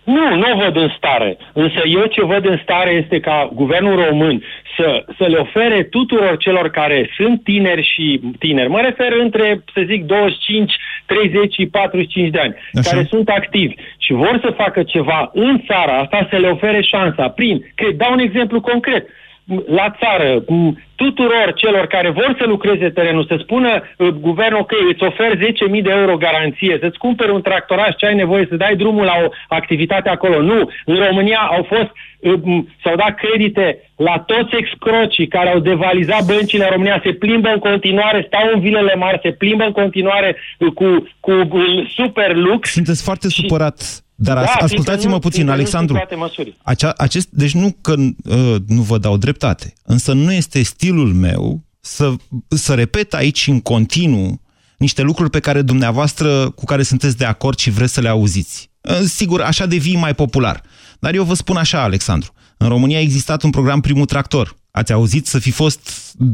[0.05, 1.37] Nu, nu o văd în stare.
[1.53, 4.43] Însă eu ce văd în stare este ca guvernul român
[4.77, 9.81] să, să le ofere tuturor celor care sunt tineri și tineri, mă refer între, să
[9.85, 10.73] zic, 25,
[11.05, 12.89] 30 și 45 de ani, Așa.
[12.89, 17.27] care sunt activi și vor să facă ceva în țara asta, să le ofere șansa
[17.27, 19.07] prin, că dau un exemplu concret,
[19.65, 24.71] la țară, m, tuturor celor care vor să lucreze terenul, să spună uh, guvernul, ok,
[24.91, 25.41] îți ofer 10.000
[25.83, 29.29] de euro garanție, să-ți cumperi un tractoraș ce ai nevoie, să dai drumul la o
[29.47, 30.41] activitate acolo.
[30.41, 35.59] Nu, în România au fost, uh, m, s-au dat credite la toți excrocii care au
[35.59, 39.71] devalizat băncile în România, se plimbă în continuare, stau în vilele mari, se plimbă în
[39.71, 42.71] continuare uh, cu, cu uh, super lux.
[42.71, 44.04] Sunteți foarte supărat.
[44.15, 45.95] Dar Da, as- fiindcă ascultați-mă nu- puțin, fiindcă nu Alexandru.
[45.95, 46.57] sunt toate măsuri.
[46.63, 51.63] Acea, acest, deci nu că uh, nu vă dau dreptate, însă nu este stilul meu
[51.79, 52.13] să,
[52.47, 54.41] să repet aici în continuu
[54.77, 58.69] niște lucruri pe care dumneavoastră, cu care sunteți de acord și vreți să le auziți.
[58.81, 60.61] Uh, Sigur, așa devii mai popular.
[60.99, 62.33] Dar eu vă spun așa, Alexandru.
[62.57, 64.55] În România a existat un program Primul Tractor.
[64.71, 65.89] Ați auzit să fi fost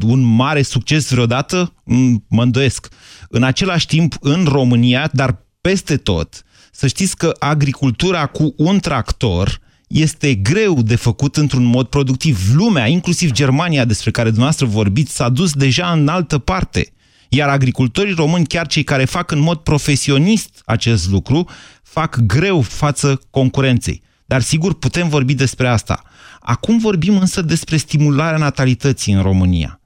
[0.06, 1.74] un mare succes vreodată?
[1.84, 2.88] Mm, Mă îndoiesc.
[3.30, 6.44] În același timp, în România, dar peste tot,
[6.82, 12.39] să știți că agricultura cu un tractor este greu de făcut într-un mod productiv.
[12.54, 16.94] Lumea, inclusiv Germania, despre care dumneavoastră vorbiți, s-a dus deja în altă parte.
[17.30, 21.50] Iar agricultorii români, chiar cei care fac în mod profesionist acest lucru,
[21.84, 24.02] fac greu față concurenței.
[24.26, 26.04] Dar sigur putem vorbi despre asta.
[26.39, 29.80] Acum vorbim însă despre stimularea natalității în România.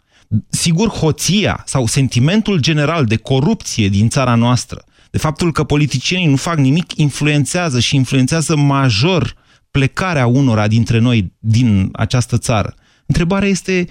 [0.49, 4.83] Sigur, hoția sau sentimentul general de corupție din țara noastră,
[5.15, 9.33] de faptul că politicienii nu fac nimic, influențează și influențează major
[9.71, 12.73] plecarea unora dintre noi din această țară.
[13.05, 13.87] Întrebarea este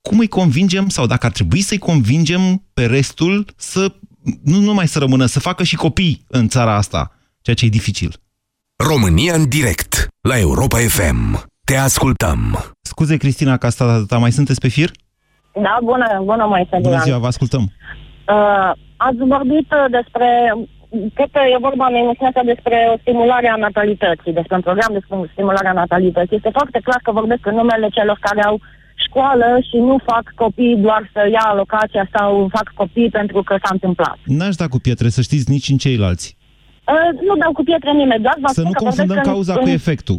[0.00, 3.92] cum îi convingem sau dacă ar trebui să-i convingem pe restul să
[4.44, 8.14] nu numai să rămână, să facă și copii în țara asta, ceea ce e dificil.
[8.88, 11.44] România în direct la Europa FM.
[11.64, 12.70] Te ascultăm.
[12.80, 14.90] Scuze, Cristina, că asta ta mai sunteți pe fir?
[15.54, 17.72] Da, bună, bună mai Bună ziua, vă ascultăm.
[18.28, 20.28] Uh, ați vorbit uh, despre,
[21.14, 24.92] cred că e vorba în emisiunea asta despre o stimulare a natalității, despre un program
[24.96, 26.36] de stim- stimulare a natalității.
[26.36, 28.56] Este foarte clar că vorbesc în numele celor care au
[29.06, 33.70] școală și nu fac copii doar să ia alocația sau fac copii pentru că s-a
[33.72, 34.18] întâmplat.
[34.24, 36.36] N-aș da cu pietre, să știți, nici în ceilalți.
[36.92, 39.32] Uh, nu dau cu pietre nimeni, doar vă Să spun nu că vorbesc confundăm în,
[39.32, 40.18] cauza în, cu efectul.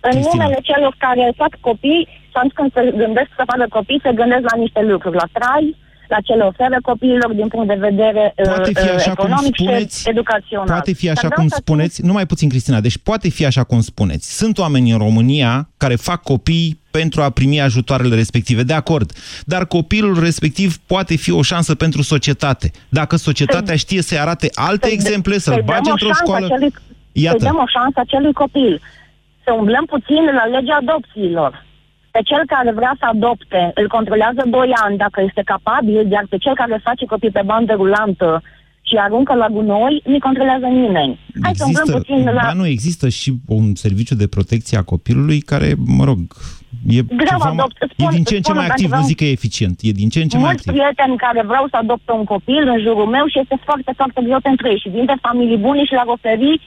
[0.00, 0.32] în Cristina.
[0.32, 4.44] numele celor care fac copii și atunci când se gândesc să facă copii, se gândesc
[4.50, 5.66] la niște lucruri, la trai,
[6.08, 9.26] la ce le oferă copiilor din punct de vedere Poate uh, fi uh, așa cum
[9.26, 10.66] economic spuneți, și educațional.
[10.66, 13.64] Poate fi Dar așa vreau cum să spuneți, numai puțin, Cristina, deci poate fi așa
[13.64, 14.36] cum spuneți.
[14.36, 19.12] Sunt oameni în România care fac copii pentru a primi ajutoarele respective, de acord.
[19.44, 22.70] Dar copilul respectiv poate fi o șansă pentru societate.
[22.88, 26.46] Dacă societatea știe să-i arate alte exemple, să-l să-i dăm bage o într-o șansă școală...
[26.46, 26.74] Acelui,
[27.12, 27.38] Iată.
[27.38, 28.80] Să-i dăm o șansă acelui copil.
[29.44, 31.66] să umblăm puțin la legea adopțiilor.
[32.18, 36.36] Pe cel care vrea să adopte îl controlează 2 ani dacă este capabil, iar pe
[36.44, 38.42] cel care face copii pe bandă rulantă
[38.88, 41.12] și aruncă la gunoi, nu controlează nimeni.
[41.42, 42.42] Hai să umblăm Există, puțin la...
[42.46, 46.18] ba nu, există și un serviciu de protecție a copilului care, mă rog,
[46.96, 47.76] e, Greu ceva, mai- adopt.
[47.82, 49.24] e Spun- din ce în ce spun mai pentru activ, că nu vreau- zic că
[49.24, 50.72] e eficient, e din ce în ce mai Mulți activ.
[50.74, 54.40] prieteni care vreau să adopte un copil în jurul meu și este foarte, foarte greu
[54.50, 56.60] pentru ei și vin de familii bune și le-ar oferi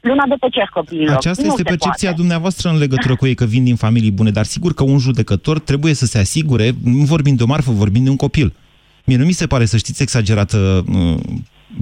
[0.00, 1.16] luna de pe cer copiilor.
[1.16, 2.16] Aceasta nu este se percepția poate.
[2.16, 5.58] dumneavoastră în legătură cu ei că vin din familii bune, dar sigur că un judecător
[5.58, 8.54] trebuie să se asigure, nu vorbim de o marfă, vorbim de un copil.
[9.04, 11.16] Mie nu mi se pare, să știți, exagerată uh,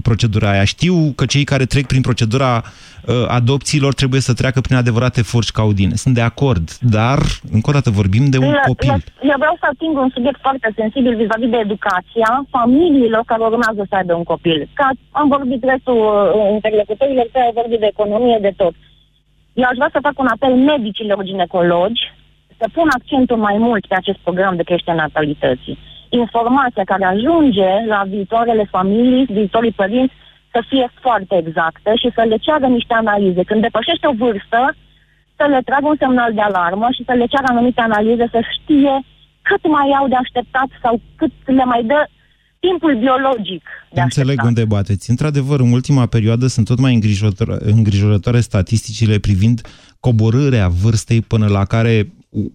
[0.03, 0.65] procedura aia.
[0.65, 5.51] Știu că cei care trec prin procedura uh, adopțiilor trebuie să treacă prin adevărate furci
[5.51, 5.95] caudine.
[5.95, 7.19] Sunt de acord, dar,
[7.53, 8.89] încă o dată, vorbim de un Le- copil.
[8.91, 13.83] le- Eu vreau să ating un subiect foarte sensibil vis-a-vis de educația familiilor care urmează
[13.89, 14.69] să aibă un copil.
[14.73, 18.75] Ca am vorbit restul uh, interlocutorilor, care au vorbit de economie, de tot.
[19.53, 22.03] Eu aș vrea să fac un apel medicilor ginecologi
[22.59, 25.79] să pun accentul mai mult pe acest program de creștere a natalității.
[26.23, 30.15] Informația care ajunge la viitoarele familii, viitorii părinți,
[30.53, 33.43] să fie foarte exactă și să le ceară niște analize.
[33.51, 34.61] Când depășește o vârstă,
[35.39, 38.95] să le tragă un semnal de alarmă și să le ceară anumite analize, să știe
[39.49, 42.01] cât mai au de așteptat sau cât le mai dă
[42.67, 43.63] timpul biologic
[43.95, 44.47] de Înțeleg așteptat.
[44.47, 45.11] unde bateți.
[45.11, 49.61] Într-adevăr, în ultima perioadă sunt tot mai îngrijorătoare, îngrijorătoare statisticile privind
[50.01, 52.53] coborârea vârstei până la care u-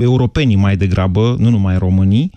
[0.00, 2.30] europenii mai degrabă, nu numai românii,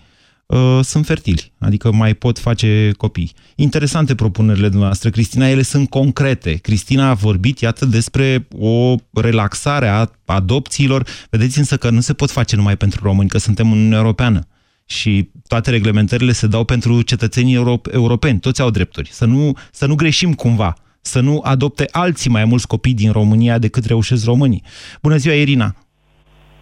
[0.48, 3.32] uh, sunt fertili, adică mai pot face copii.
[3.54, 6.54] Interesante propunerile dumneavoastră, Cristina, ele sunt concrete.
[6.54, 11.06] Cristina a vorbit, iată, despre o relaxare a adopțiilor.
[11.30, 14.46] Vedeți însă că nu se pot face numai pentru români, că suntem în Uniunea Europeană
[14.86, 19.08] și toate reglementările se dau pentru cetățenii euro- europeni, toți au drepturi.
[19.12, 23.58] Să nu, să nu greșim cumva, să nu adopte alții mai mulți copii din România
[23.58, 24.62] decât reușesc românii.
[25.02, 25.74] Bună ziua, Irina!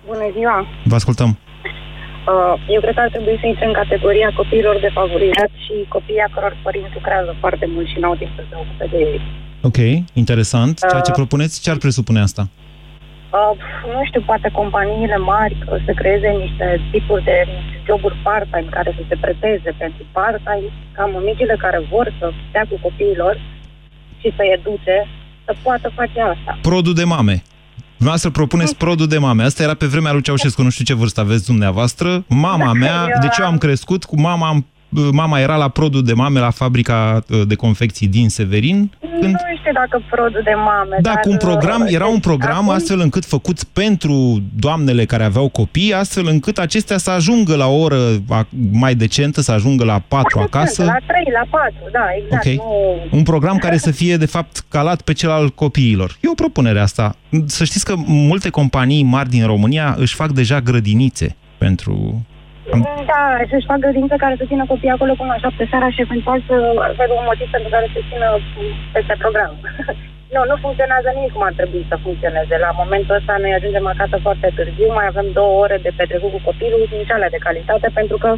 [0.06, 0.66] Bună ziua!
[0.84, 1.38] Vă ascultăm!
[2.32, 6.32] Uh, Eu cred că ar trebui să intre în categoria copiilor defavorizați și copiii a
[6.34, 9.20] căror părinți lucrează foarte mult și n-au timp să se ocupe de ei.
[9.68, 9.78] Ok,
[10.22, 10.74] interesant.
[10.90, 11.18] Ceea ce Uh.
[11.20, 12.42] propuneți, ce ar presupune asta?
[13.38, 13.52] Uh,
[13.94, 17.36] nu știu, poate companiile mari uh, să creeze niște tipuri de
[17.86, 22.76] joburi part-time care să se preteze pentru part-time, ca mămicile care vor să stea cu
[22.86, 23.34] copiilor
[24.20, 24.96] și să educe,
[25.44, 26.58] să poată face asta.
[26.62, 27.36] Produl de mame.
[27.96, 29.42] Dumneavoastră propuneți produl de mame.
[29.42, 32.24] Asta era pe vremea lui Ceaușescu, nu știu ce vârstă aveți dumneavoastră.
[32.28, 34.66] Mama mea, eu deci eu am crescut cu mama, am-
[35.12, 38.90] mama era la produl de mame la fabrica uh, de confecții din Severin.
[39.20, 41.20] Când Nu știu dacă produl de mame, Da, dar...
[41.20, 45.24] cu un program, uh, era un deci program acum- astfel încât făcut pentru doamnele care
[45.24, 47.96] aveau copii, astfel încât acestea să ajungă la o oră
[48.30, 50.84] a- mai decentă, să ajungă la 4 acasă.
[50.84, 52.46] La 3, la 4, da, exact.
[52.46, 52.52] Ok.
[53.10, 53.16] Nu...
[53.18, 56.16] Un program care să fie, de fapt, calat pe cel al copiilor.
[56.20, 57.16] E o propunere asta.
[57.46, 62.24] Să știți că multe companii mari din România își fac deja grădinițe pentru...
[63.12, 66.38] Da, să-și facă grădință care să țină copiii acolo până la 7 seara și eventual
[66.48, 66.54] să
[67.02, 68.28] aibă un motiv pentru care să țină
[68.94, 69.52] peste program.
[70.34, 72.54] nu, nu funcționează nimic cum ar trebui să funcționeze.
[72.66, 76.40] La momentul ăsta noi ajungem acasă foarte târziu, mai avem două ore de petrecut cu
[76.48, 78.30] copilul, nici alea de calitate, pentru că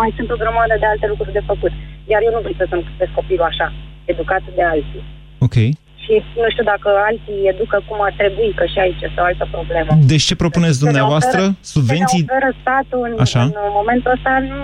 [0.00, 1.72] mai sunt o grămadă de alte lucruri de făcut.
[2.12, 3.66] Iar eu nu vreau să să-mi cresc copilul așa,
[4.12, 5.02] educat de alții.
[5.46, 5.56] Ok.
[6.04, 9.44] Și nu știu dacă alții educă cum ar trebui, că și aici este o altă
[9.56, 9.90] problemă.
[10.12, 11.40] Deci ce propuneți dumneavoastră?
[11.42, 12.22] Se ne oferă- Subvenții...
[12.22, 13.42] Se ne oferă statul în, Așa.
[13.66, 14.60] în momentul ăsta nu,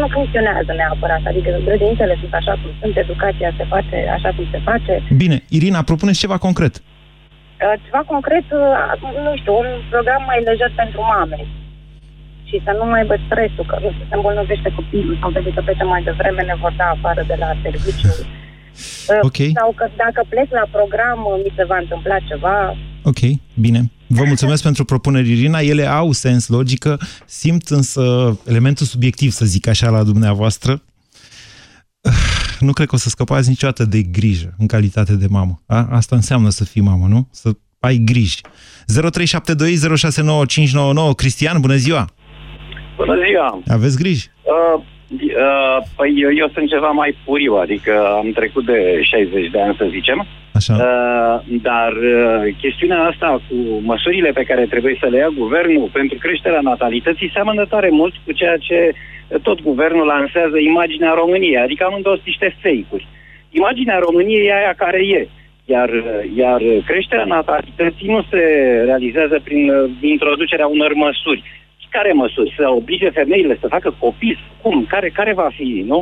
[0.00, 1.22] nu funcționează neapărat.
[1.30, 4.92] Adică grădinițele sunt așa cum sunt, educația se face așa cum se face.
[5.22, 6.74] Bine, Irina, propuneți ceva concret.
[6.78, 11.38] Uh, Ceva concret, uh, nu știu, un program mai lejer pentru mame.
[12.48, 15.62] Și să nu mai aibă stresul, că nu știu, se îmbolnăvește copilul sau trebuie să
[15.66, 18.12] plece mai devreme, ne vor da afară de la serviciu.
[19.08, 19.36] Uh, Ok.
[19.36, 22.76] Sau că dacă plec la program, uh, mi se va întâmpla ceva.
[23.02, 23.18] Ok,
[23.54, 23.90] bine.
[24.06, 25.58] Vă mulțumesc pentru propuneri, Irina.
[25.60, 26.98] Ele au sens, logică.
[27.26, 28.02] Simt însă
[28.46, 30.82] elementul subiectiv, să zic așa, la dumneavoastră.
[32.60, 35.62] Nu cred că o să scăpați niciodată de grijă în calitate de mamă.
[35.66, 35.86] A?
[35.90, 37.28] Asta înseamnă să fii mamă, nu?
[37.32, 38.40] Să ai griji.
[38.40, 38.44] 0372069599
[41.16, 42.08] Cristian, bună ziua!
[42.96, 43.62] Bună ziua!
[43.68, 44.26] Aveți griji?
[44.42, 44.84] Uh,
[45.20, 49.74] uh, păi eu, eu sunt ceva mai puriu, adică am trecut de 60 de ani,
[49.78, 50.26] să zicem.
[50.52, 50.74] Așa.
[50.74, 56.18] Uh, dar uh, chestiunea asta cu măsurile pe care trebuie să le ia guvernul pentru
[56.18, 58.92] creșterea natalității seamănă tare mult cu ceea ce
[59.42, 63.06] tot guvernul lansează imaginea României, adică amândouă sunt niște fake-uri.
[63.50, 65.28] Imaginea României e aia care e.
[65.64, 65.90] Iar,
[66.36, 68.42] iar creșterea natalității nu se
[68.84, 71.42] realizează prin uh, introducerea unor măsuri.
[71.96, 72.54] Care măsuri?
[72.58, 74.38] Să oblige femeile să facă copii?
[74.62, 74.76] Cum?
[74.88, 75.98] Care, care va fi, nu?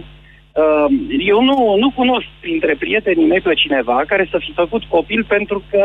[0.62, 0.86] Uh,
[1.32, 5.62] eu nu, nu cunosc printre prietenii mei pe cineva care să fi făcut copil pentru
[5.70, 5.82] că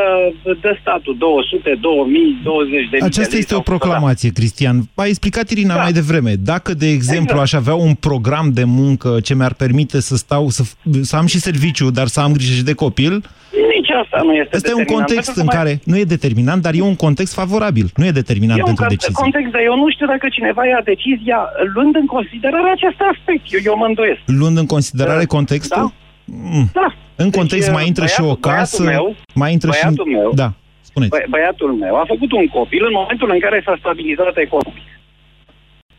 [0.61, 4.75] dă statul 200, 2000, 20 de mii Aceasta de lei este o sau- proclamație, Cristian.
[4.95, 6.33] A explicat Irina mai devreme.
[6.33, 7.41] Dacă, de exemplu, Exact.
[7.41, 10.63] aș avea un program de muncă ce mi-ar permite să stau, să,
[11.01, 13.23] să am și serviciu, dar să am grijă și de copil,
[13.87, 15.95] Nici asta nu este Ăsta e un determinant, context pentru în că mai- care nu
[16.01, 17.87] e determinant, dar e un context favorabil.
[17.99, 19.21] Nu e determinant E un pentru con- decizie.
[19.23, 21.39] context, dar eu nu știu dacă cineva ia decizia
[21.75, 23.43] luând în considerare acest aspect.
[23.55, 24.21] Eu, eu mă îndoiesc.
[24.41, 25.85] Luând în considerare contextul?
[26.25, 26.67] Mm.
[26.81, 26.87] Da.
[27.23, 29.81] În context Deci, mai intră și o băiatul- casă, băiatul meu- mai intră și...
[29.81, 30.49] băiatul meu- Da,
[30.89, 31.11] spuneți.
[31.13, 34.85] Bă, băiatul meu a făcut un copil în momentul în care s-a stabilizat economic.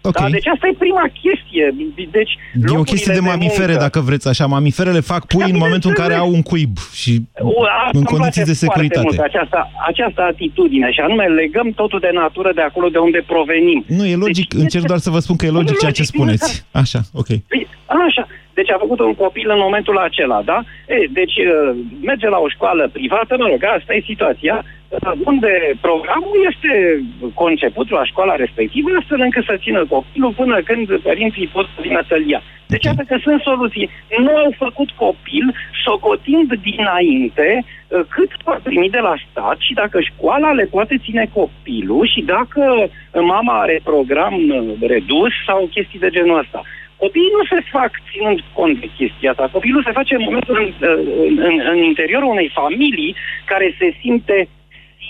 [0.09, 0.19] Ok.
[0.21, 1.75] Da, deci asta e prima chestie.
[2.11, 2.33] Deci,
[2.73, 4.47] E o chestie de mamifere, dacă vreți așa.
[4.47, 8.11] Mamiferele fac pui în momentul în care au un cuib și O, asta în îmi
[8.13, 9.07] condiții place de foarte securitate.
[9.07, 9.59] Mult, această,
[9.91, 13.85] această atitudine și anume legăm totul de natură de acolo de unde provenim.
[13.87, 14.49] Nu, e logic.
[14.55, 16.67] Deci, Încerc doar să vă spun că e logic ceea ce spuneți.
[16.83, 17.27] Așa, ok.
[17.27, 17.67] Păi,
[18.07, 18.27] Așa.
[18.55, 20.59] Deci a făcut un copil în momentul acela, da?
[20.87, 24.78] E, deci uh, merge la o școală privată, mă rog, asta e situația, uh,
[25.25, 27.03] unde programul este
[27.35, 32.03] conceput la școala respectivă astfel încât să țină copilul până când părinții pot să vină
[32.09, 32.43] să-l ia.
[32.67, 33.91] Deci iată că sunt soluții.
[34.19, 40.01] Nu au făcut copil socotind dinainte uh, cât va primi de la stat și dacă
[40.01, 46.11] școala le poate ține copilul și dacă mama are program uh, redus sau chestii de
[46.11, 46.63] genul ăsta.
[46.97, 49.49] Copiii nu se fac ținând cont de chestia asta.
[49.53, 50.89] Copilul se face în momentul în,
[51.27, 54.49] în, în, în interiorul unei familii care se simte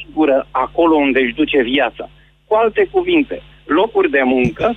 [0.09, 2.11] sigură acolo unde își duce viața.
[2.47, 4.77] Cu alte cuvinte, locuri de muncă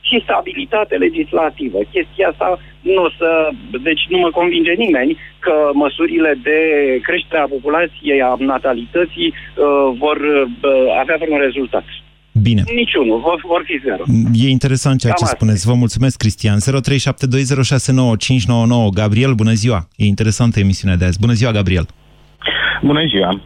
[0.00, 1.78] și stabilitate legislativă.
[1.92, 3.48] Chestia asta nu o să...
[3.82, 6.58] Deci nu mă convinge nimeni că măsurile de
[7.02, 9.34] creștere a populației, a natalității uh,
[9.98, 10.46] vor uh,
[11.00, 11.84] avea vreun rezultat.
[12.42, 12.62] Bine.
[12.74, 14.02] Niciunul, vor, vor fi zero.
[14.44, 15.36] E interesant ceea Cam ce asta.
[15.36, 15.66] spuneți.
[15.66, 16.58] Vă mulțumesc, Cristian.
[16.58, 16.60] 0372069599.
[18.94, 19.88] Gabriel, bună ziua.
[19.96, 21.20] E interesantă emisiunea de azi.
[21.20, 21.86] Bună ziua, Gabriel.
[22.82, 23.40] Bună ziua!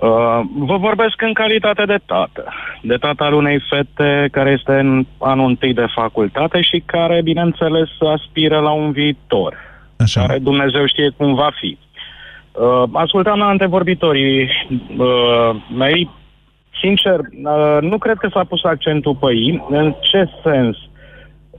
[0.00, 2.44] Uh, vă vorbesc în calitate de tată.
[2.82, 7.88] De tată al unei fete care este în anul întâi de facultate și care, bineînțeles,
[8.14, 9.56] aspiră la un viitor.
[9.98, 10.20] Așa.
[10.20, 11.78] Care Dumnezeu știe cum va fi.
[12.52, 14.50] Uh, ascultam la antevorbitorii
[14.98, 16.10] uh, mei.
[16.80, 19.64] Sincer, uh, nu cred că s-a pus accentul pe ei.
[19.68, 20.76] În ce sens?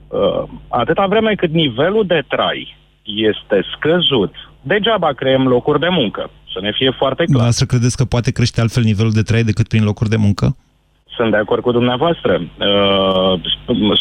[0.08, 6.30] Uh, atâta vreme cât nivelul de trai este scăzut, degeaba creăm locuri de muncă.
[6.54, 7.26] Să ne fie foarte clar.
[7.26, 10.56] Dumneavoastră credeți că poate crește altfel nivelul de trai decât prin locuri de muncă?
[11.16, 12.34] Sunt de acord cu dumneavoastră.
[12.42, 13.42] Uh,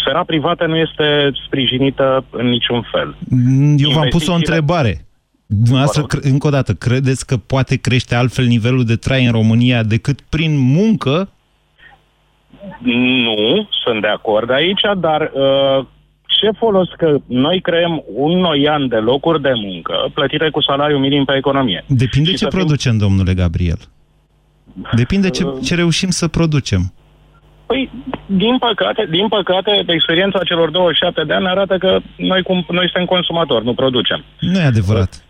[0.01, 3.17] sfera privată nu este sprijinită în niciun fel.
[3.29, 5.05] Mm, Eu v-am pus o Investițiile- întrebare.
[5.47, 9.83] Dumneavoastră, cre- încă o dată, credeți că poate crește altfel nivelul de trai în România
[9.83, 11.29] decât prin muncă?
[12.83, 15.87] Nu, sunt de acord aici, dar uh,
[16.41, 21.25] ce folos că noi creăm un noian de locuri de muncă plătite cu salariu minim
[21.25, 21.85] pe economie?
[21.87, 23.81] Depinde Și ce să fim- producem, domnule Gabriel.
[24.97, 26.93] Depinde ce, ce reușim să producem.
[27.67, 27.91] Păi,
[28.27, 33.05] din păcate, din păcate, experiența celor 27 de ani arată că noi, cum, noi suntem
[33.05, 34.25] consumatori, nu producem.
[34.41, 35.25] Nu e adevărat.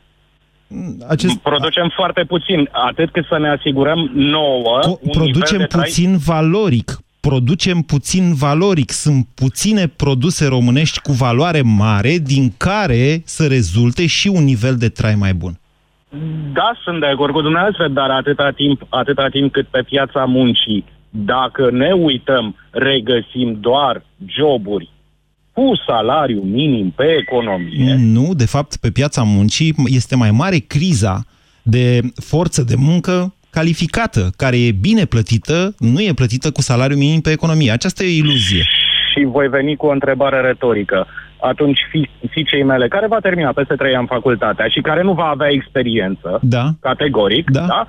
[1.09, 1.37] Acest...
[1.39, 6.17] Producem foarte puțin, atât cât să ne asigurăm nouă un nivel Producem de trai puțin
[6.17, 6.99] valoric.
[7.21, 8.91] Producem puțin valoric.
[8.91, 14.89] Sunt puține produse românești cu valoare mare, din care să rezulte și un nivel de
[14.89, 15.59] trai mai bun.
[16.53, 20.85] Da, sunt de acord cu dumneavoastră, dar atâta timp, atâta timp cât pe piața muncii,
[21.11, 24.91] dacă ne uităm, regăsim doar joburi
[25.53, 27.97] cu salariu minim pe economie.
[27.99, 31.25] Nu, de fapt, pe piața muncii este mai mare criza
[31.63, 37.21] de forță de muncă calificată, care e bine plătită, nu e plătită cu salariu minim
[37.21, 37.71] pe economie.
[37.71, 38.63] Aceasta e o iluzie.
[39.13, 41.07] Și voi veni cu o întrebare retorică.
[41.41, 45.25] Atunci, fi, fiicei mele, care va termina peste trei ani facultatea și care nu va
[45.25, 46.71] avea experiență, da.
[46.81, 47.67] categoric, da?
[47.67, 47.87] da?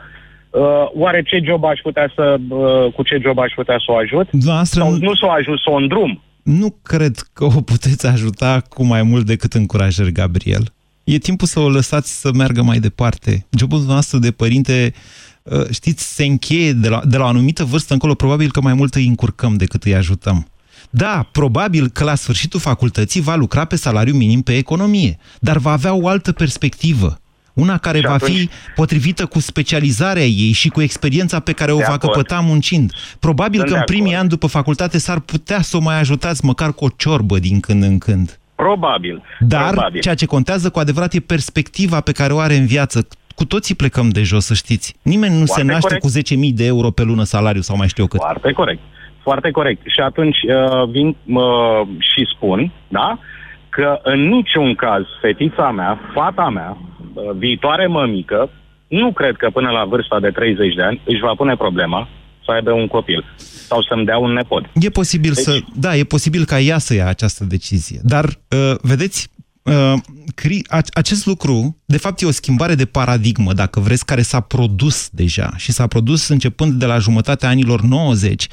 [0.49, 0.61] Uh,
[0.93, 4.29] oare ce job aș putea să, uh, cu ce job aș putea să o ajut?
[4.29, 6.21] Dumneavoastră Sau nu- nu să o ajut, să o îndrum?
[6.43, 10.63] Nu cred că o puteți ajuta cu mai mult decât încurajări, Gabriel.
[11.03, 13.45] E timpul să o lăsați să meargă mai departe.
[13.57, 15.30] Jobul noastră de părinte, uh,
[15.71, 18.95] știți, se încheie de la, de la o anumită vârstă încolo, probabil că mai mult
[18.95, 20.45] îi încurcăm decât îi ajutăm.
[20.89, 25.71] Da, probabil că la sfârșitul facultății va lucra pe salariu minim pe economie, dar va
[25.71, 27.19] avea o altă perspectivă.
[27.53, 31.71] Una care Și va atunci- fi potrivită cu specializarea ei și cu experiența pe care
[31.71, 32.13] o De va acord.
[32.13, 32.91] căpăta muncind.
[33.19, 36.45] Probabil Sunt că în de primii ani după facultate s-ar putea să o mai ajutați
[36.45, 38.39] măcar cu o ciorbă din când în când.
[38.55, 39.21] Probabil.
[39.39, 40.01] Dar probabil.
[40.01, 43.07] ceea ce contează cu adevărat e perspectiva pe care o are în viață.
[43.41, 44.95] Cu toții plecăm de jos, să știți.
[45.01, 46.29] Nimeni nu Foarte se naște corect.
[46.29, 48.19] cu 10.000 de euro pe lună salariu sau mai știu eu cât.
[48.19, 48.79] Foarte corect.
[49.21, 49.81] Foarte corect.
[49.85, 53.19] Și atunci uh, vin uh, și spun, da?
[53.69, 56.77] că în niciun caz fetița mea, fata mea,
[57.13, 58.49] uh, viitoare mămică,
[58.87, 62.07] nu cred că până la vârsta de 30 de ani își va pune problema
[62.45, 63.25] să aibă un copil
[63.67, 64.63] sau să-mi dea un nepot.
[64.73, 65.43] E posibil deci...
[65.43, 65.59] să...
[65.75, 67.99] Da, e posibil ca ea să ia această decizie.
[68.03, 69.40] Dar, uh, vedeți, uh, cri,
[70.93, 75.53] acest lucru, de fapt, e o schimbare de paradigmă, dacă vreți, care s-a produs deja
[75.57, 78.47] și s-a produs începând de la jumătatea anilor 90,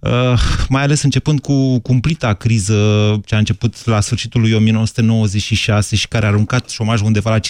[0.00, 2.74] Uh, mai ales începând cu cumplita criză
[3.24, 7.40] ce a început la sfârșitul lui 1996 și care a aruncat șomajul undeva la 15%.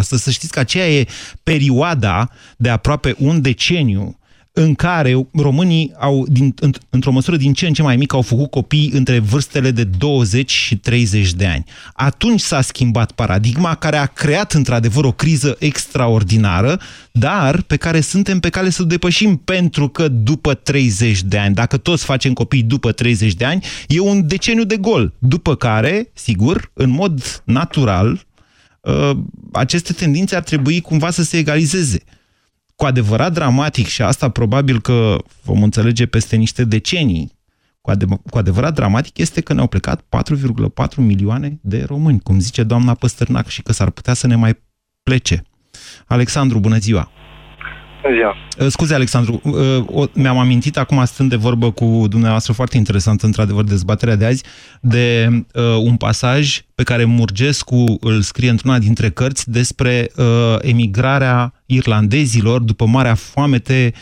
[0.00, 1.06] Să știți că aceea e
[1.42, 4.18] perioada de aproape un deceniu
[4.58, 6.54] în care românii au, din,
[6.90, 10.50] într-o măsură din ce în ce mai mică, au făcut copii între vârstele de 20
[10.50, 11.64] și 30 de ani.
[11.92, 16.80] Atunci s-a schimbat paradigma care a creat într-adevăr o criză extraordinară,
[17.12, 21.54] dar pe care suntem pe cale să o depășim pentru că după 30 de ani,
[21.54, 25.14] dacă toți facem copii după 30 de ani, e un deceniu de gol.
[25.18, 28.26] După care, sigur, în mod natural,
[28.84, 29.16] ă,
[29.52, 32.02] aceste tendințe ar trebui cumva să se egalizeze
[32.76, 37.32] cu adevărat dramatic, și asta probabil că vom înțelege peste niște decenii,
[37.80, 42.62] cu, adev- cu adevărat dramatic este că ne-au plecat 4,4 milioane de români, cum zice
[42.62, 44.62] doamna Păstărnac, și că s-ar putea să ne mai
[45.02, 45.42] plece.
[46.06, 47.10] Alexandru, bună ziua!
[48.14, 48.36] Ziua.
[48.58, 53.64] Uh, scuze, Alexandru, uh, mi-am amintit acum, stând de vorbă cu dumneavoastră, foarte interesant, într-adevăr,
[53.64, 54.44] dezbaterea de azi,
[54.80, 60.24] de uh, un pasaj pe care Murgescu îl scrie într-una dintre cărți despre uh,
[60.60, 63.92] emigrarea irlandezilor după Marea Foamete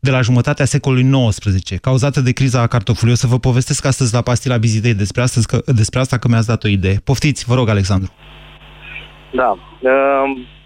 [0.00, 3.12] de la jumătatea secolului XIX, cauzată de criza cartofului.
[3.12, 6.46] O să vă povestesc astăzi la Pastila Bizidei despre, astăzi, că, despre asta, că mi-ați
[6.46, 7.00] dat o idee.
[7.04, 8.12] Poftiți, vă rog, Alexandru.
[9.32, 9.58] Da.
[9.80, 10.58] Uh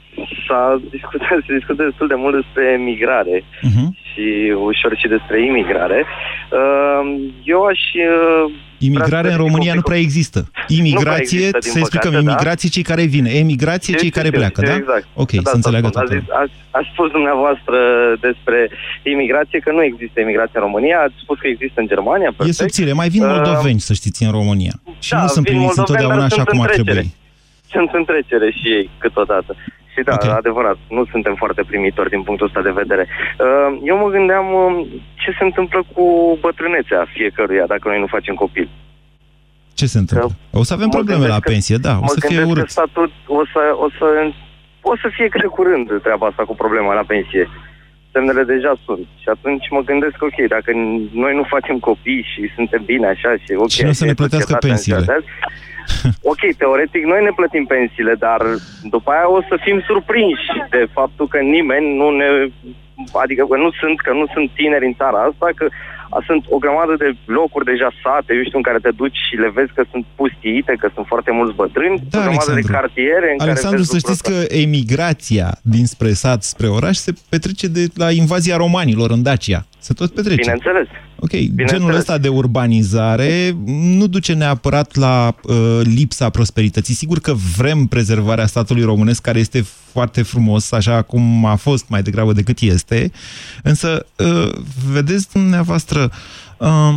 [0.46, 3.88] s-a discutat, se discută destul de mult despre migrare uh-huh.
[4.08, 6.04] și ușor și despre imigrare.
[6.04, 7.02] Uh,
[7.44, 7.80] eu aș...
[7.94, 10.50] Uh, Imigrare în România nu prea există.
[10.68, 12.74] Imigrație, există, să explicăm, păcate, imigrație da?
[12.74, 14.74] cei care vin, emigrație cei care pleacă, da?
[14.74, 15.06] Exact.
[15.14, 17.78] Ok, da, să înțeleagă toată a, a, a spus dumneavoastră
[18.20, 18.70] despre
[19.02, 22.48] imigrație că nu există imigrație în România, ați spus că există în Germania, perfect.
[22.48, 24.74] E subțire, mai vin moldoveni, uh, să știți, în România.
[24.98, 27.14] Și da, nu sunt primiți întotdeauna așa cum ar trebui.
[27.74, 29.56] Sunt în trecere și ei câteodată.
[29.94, 30.36] Și da, okay.
[30.42, 33.04] adevărat, nu suntem foarte primitori din punctul ăsta de vedere.
[33.08, 34.86] Uh, eu mă gândeam um,
[35.22, 36.04] ce se întâmplă cu
[36.40, 38.68] bătrânețea fiecăruia dacă noi nu facem copil.
[39.74, 40.28] Ce se întâmplă?
[40.50, 42.64] Că o să avem probleme la pensie, da, o să fie urât.
[42.64, 44.06] Că statut o să, o, să,
[44.80, 47.48] o să fie de curând treaba asta cu problema la pensie.
[48.12, 49.06] Semnele deja sunt.
[49.22, 50.70] Și atunci mă gândesc, ok, dacă
[51.12, 53.68] noi nu facem copii și suntem bine așa și ok...
[53.68, 55.06] Și nu să ne plătească pensiile.
[56.32, 58.40] ok, teoretic noi ne plătim pensiile, dar
[58.94, 62.28] după aia o să fim surprinși de faptul că nimeni nu ne...
[63.22, 65.66] Adică că nu sunt, că nu sunt tineri în țara asta, că
[66.26, 69.50] sunt o grămadă de locuri deja sate, eu știu, în care te duci și le
[69.54, 72.66] vezi că sunt pustiite, că sunt foarte mulți bătrâni, da, o grămadă Alexandru.
[72.66, 77.66] de cartiere în Alexandru, care să știți că emigrația dinspre sat spre oraș se petrece
[77.66, 79.66] de la invazia romanilor în Dacia.
[79.78, 80.40] Se tot petrece.
[80.40, 80.88] Bineînțeles.
[81.24, 81.70] Ok, Bineînțeles.
[81.70, 86.94] genul ăsta de urbanizare nu duce neapărat la uh, lipsa prosperității.
[86.94, 92.02] Sigur că vrem prezervarea statului românesc, care este foarte frumos, așa cum a fost mai
[92.02, 93.10] degrabă decât este,
[93.62, 94.52] însă, uh,
[94.92, 96.10] vedeți dumneavoastră,
[96.58, 96.94] uh,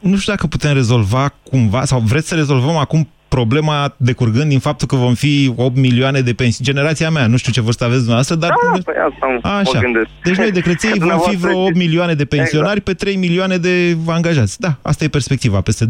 [0.00, 4.86] nu știu dacă putem rezolva cumva, sau vreți să rezolvăm acum problema decurgând din faptul
[4.86, 6.64] că vom fi 8 milioane de pensii.
[6.64, 8.50] Generația mea, nu știu ce vârstă aveți dumneavoastră, dar...
[8.50, 9.70] Da, păi asta Așa.
[9.74, 10.08] mă gândesc.
[10.22, 12.98] Deci noi de creței vom fi vreo 8 milioane de pensionari exact.
[12.98, 14.60] pe 3 milioane de angajați.
[14.60, 15.88] Da, asta e perspectiva, peste 20-25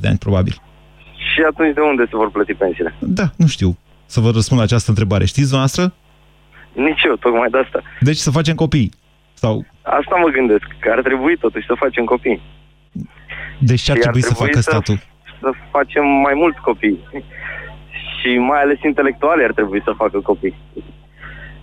[0.00, 0.54] de ani, probabil.
[1.30, 2.94] Și atunci de unde se vor plăti pensiile?
[2.98, 5.24] Da, nu știu să vă răspund la această întrebare.
[5.24, 5.84] Știți dumneavoastră?
[6.72, 7.82] Nici eu, tocmai de asta.
[8.00, 8.90] Deci să facem copii?
[9.34, 9.64] Sau...
[9.82, 12.40] Asta mă gândesc, că ar trebui totuși să facem copii.
[13.58, 14.70] Deci ce ar trebui, trebui să facă să...
[14.70, 14.98] statul?
[15.40, 16.98] Să facem mai mulți copii.
[18.16, 20.54] Și mai ales intelectuali ar trebui să facă copii.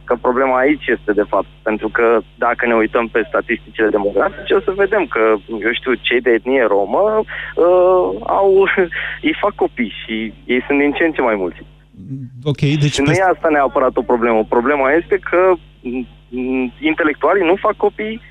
[0.04, 4.60] Că problema aici este, de fapt, pentru că dacă ne uităm pe statisticile demografice, o
[4.60, 8.68] să vedem că, eu știu, cei de etnie romă uh, au,
[9.28, 11.62] ei fac copii și ei sunt din ce în ce mai mulți.
[12.44, 12.92] Ok, deci...
[12.92, 14.44] Și nu e asta neapărat o problemă.
[14.50, 15.54] Problema este că
[16.80, 18.22] intelectualii nu fac copii,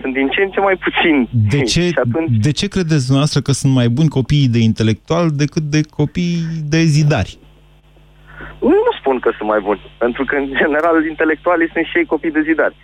[0.00, 1.28] sunt din ce în ce mai puțini.
[1.50, 2.36] De ce, atunci...
[2.40, 6.84] de ce credeți dumneavoastră că sunt mai buni copiii de intelectual decât de copii de
[6.84, 7.38] zidari?
[8.60, 12.30] Nu spun că sunt mai buni, pentru că, în general, intelectualii sunt și ei copii
[12.30, 12.76] de zidari.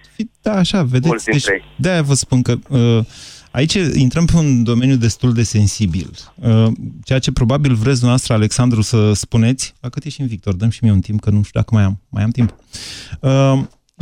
[0.43, 1.25] Da, așa, vedeți.
[1.25, 1.45] Deci,
[1.77, 3.05] de-aia vă spun că uh,
[3.51, 6.11] aici intrăm pe un domeniu destul de sensibil.
[6.35, 6.67] Uh,
[7.05, 10.71] ceea ce probabil vreți dumneavoastră, Alexandru, să spuneți, la cât e și în Victor, dăm
[10.71, 12.01] și mie un timp, că nu știu dacă mai am.
[12.09, 12.55] Mai am timp.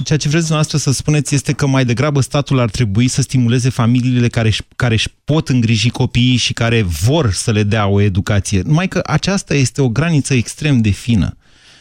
[0.00, 3.22] Uh, ceea ce vreți dumneavoastră să spuneți este că mai degrabă statul ar trebui să
[3.22, 7.86] stimuleze familiile care își, care își pot îngriji copiii și care vor să le dea
[7.86, 8.62] o educație.
[8.64, 11.36] Numai că aceasta este o graniță extrem de fină.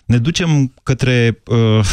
[0.06, 1.86] Ne ducem către, uh,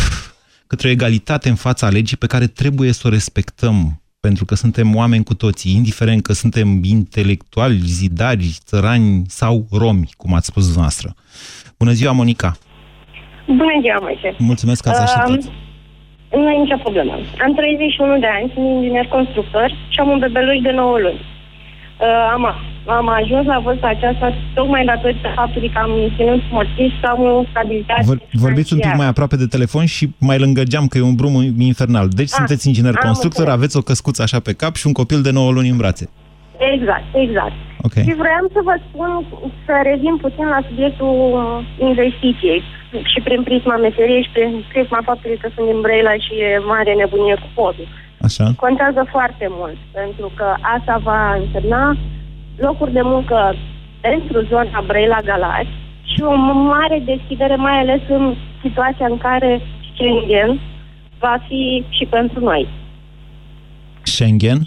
[0.67, 5.25] către egalitate în fața legii pe care trebuie să o respectăm pentru că suntem oameni
[5.25, 11.15] cu toții, indiferent că suntem intelectuali, zidari, țărani sau romi, cum ați spus dumneavoastră.
[11.79, 12.57] Bună ziua, Monica!
[13.47, 14.37] Bună ziua, Moise!
[14.39, 15.39] Mulțumesc că ați așteptat!
[15.39, 15.66] Uh,
[16.31, 17.13] nu e nicio problemă.
[17.45, 21.21] Am 31 de ani, sunt inginer constructor și am un bebeluș de 9 luni.
[22.01, 22.45] Uh, am,
[22.87, 27.45] am ajuns la vârsta aceasta tocmai datorită faptului că am ținut motiv să am o
[27.51, 31.01] stabilitate Vor, Vorbiți un pic mai aproape de telefon și mai lângă geam, că e
[31.01, 32.09] un brum infernal.
[32.09, 33.59] Deci ah, sunteți inginer constructor, înțeles.
[33.59, 36.11] aveți o căscuță așa pe cap și un copil de 9 luni în brațe.
[36.75, 37.53] Exact, exact.
[37.87, 38.05] Okay.
[38.07, 39.11] Și vreau să vă spun,
[39.67, 41.15] să revin puțin la subiectul
[41.91, 42.61] investiției
[43.13, 46.93] și prin prisma meseriei și prin prisma faptului că sunt din Brăila și e mare
[46.95, 47.89] nebunie cu podul.
[48.27, 48.45] Așa.
[48.57, 51.97] Contează foarte mult, pentru că asta va însemna
[52.57, 53.55] locuri de muncă
[54.01, 55.75] pentru zona Brăila-Galați
[56.13, 56.35] și o
[56.73, 59.61] mare deschidere, mai ales în situația în care
[59.93, 60.61] Schengen
[61.19, 62.69] va fi și pentru noi.
[64.03, 64.59] Schengen?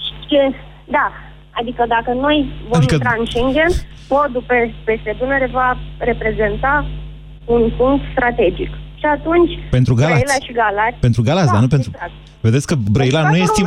[0.86, 1.12] Da,
[1.60, 2.38] Adică dacă noi
[2.70, 2.94] vom adică...
[2.94, 3.72] intra în Schengen,
[4.08, 6.74] podul pe, peste Dunăre va reprezenta
[7.46, 8.72] un punct strategic.
[9.02, 10.24] Și atunci, pentru Galați.
[10.24, 10.98] Brăila și Galați...
[11.00, 11.92] Pentru Galați, da, dar nu pentru...
[11.94, 12.12] Exact.
[12.42, 13.62] Vedeți că Brăila nu este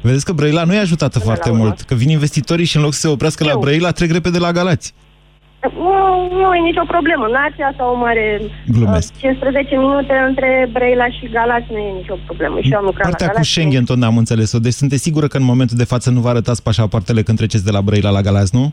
[0.00, 2.92] Vedeți că Brăila nu e ajutată Până foarte mult, că vin investitorii și în loc
[2.92, 3.50] să se oprească Eu.
[3.52, 4.94] la Brăila, trec repede la Galați.
[5.70, 7.26] Nu, nu e nicio problemă.
[7.26, 8.40] N-ar asta o mare...
[8.66, 9.18] Glumesc.
[9.18, 12.60] 15 minute între Brăila și Galați nu e nicio problemă.
[12.60, 14.58] Și am lucrat Partea la cu Schengen tot n-am înțeles-o.
[14.58, 17.70] Deci sunteți sigură că în momentul de față nu vă arătați pașapoartele când treceți de
[17.70, 18.72] la Brăila la Galați, nu?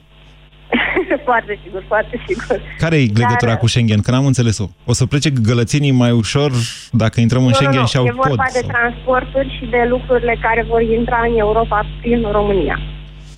[1.29, 2.61] foarte sigur, foarte sigur.
[2.77, 3.57] Care e legătura Dar...
[3.57, 4.01] cu Schengen?
[4.01, 4.65] Că n-am înțeles-o.
[4.85, 6.51] O să plece gălățenii mai ușor
[6.91, 8.69] dacă intrăm în Schengen nu, și au e vorba pod, de sau...
[8.69, 12.79] transporturi și de lucrurile care vor intra în Europa prin România.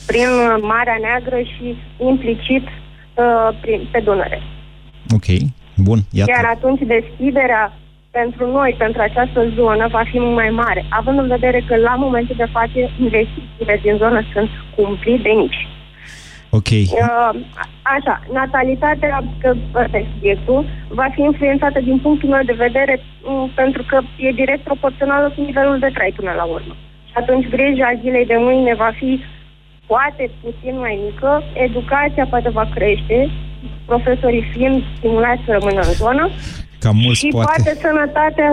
[0.06, 0.30] Prin
[0.62, 1.76] Marea Neagră și
[2.10, 2.80] implicit uh,
[3.62, 4.41] prin, pe Dunăre.
[5.16, 5.26] Ok,
[5.76, 6.32] bun, iată.
[6.32, 7.74] Iar atunci deschiderea
[8.12, 11.95] pentru noi, pentru această zonă, va fi mult mai mare, având în vedere că la
[11.95, 15.68] momentul de față investițiile din zonă sunt cumplit de mici.
[16.57, 16.70] Ok.
[16.72, 17.32] Uh,
[17.95, 23.51] așa, natalitatea, că ăsta e subiectul, va fi influențată din punctul meu de vedere um,
[23.55, 26.76] pentru că e direct proporțională cu nivelul de trai până la urmă.
[27.09, 29.20] Și atunci grija zilei de mâine va fi
[29.91, 33.17] poate puțin mai mică, educația poate va crește,
[33.85, 36.29] profesorii fiind stimulați să rămână în zonă
[36.79, 37.51] Cam mulți și poate.
[37.55, 38.49] poate sănătatea...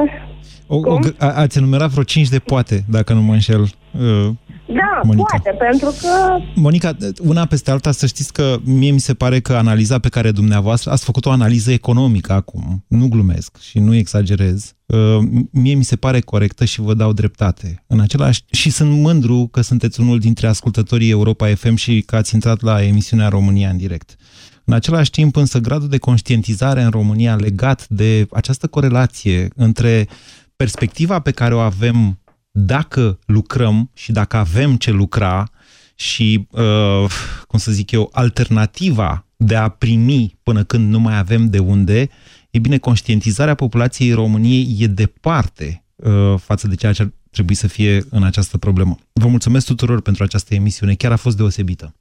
[0.67, 3.61] O, o, a, ați enumerat vreo 5 de poate, dacă nu mă înșel.
[3.61, 4.29] Uh,
[4.69, 5.27] da, Monica.
[5.29, 6.39] poate, pentru că...
[6.55, 10.31] Monica, una peste alta, să știți că mie mi se pare că analiza pe care
[10.31, 15.19] dumneavoastră ați făcut o analiză economică acum, nu glumesc și nu exagerez, uh,
[15.51, 17.85] mie mi se pare corectă și vă dau dreptate.
[17.87, 22.35] În același și sunt mândru că sunteți unul dintre ascultătorii Europa FM și că ați
[22.35, 24.17] intrat la emisiunea România în direct.
[24.65, 30.09] În același timp, însă, gradul de conștientizare în România legat de această corelație între
[30.57, 32.19] perspectiva pe care o avem
[32.51, 35.51] dacă lucrăm și dacă avem ce lucra
[35.95, 37.05] și, uh,
[37.47, 42.09] cum să zic eu, alternativa de a primi până când nu mai avem de unde,
[42.51, 47.67] e bine, conștientizarea populației României e departe uh, față de ceea ce ar trebui să
[47.67, 48.97] fie în această problemă.
[49.13, 51.95] Vă mulțumesc tuturor pentru această emisiune, chiar a fost deosebită.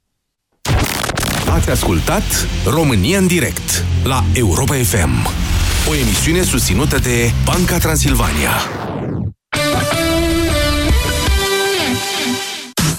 [1.50, 2.22] Ați ascultat
[2.66, 5.26] România în direct la Europa FM,
[5.90, 8.50] o emisiune susținută de Banca Transilvania.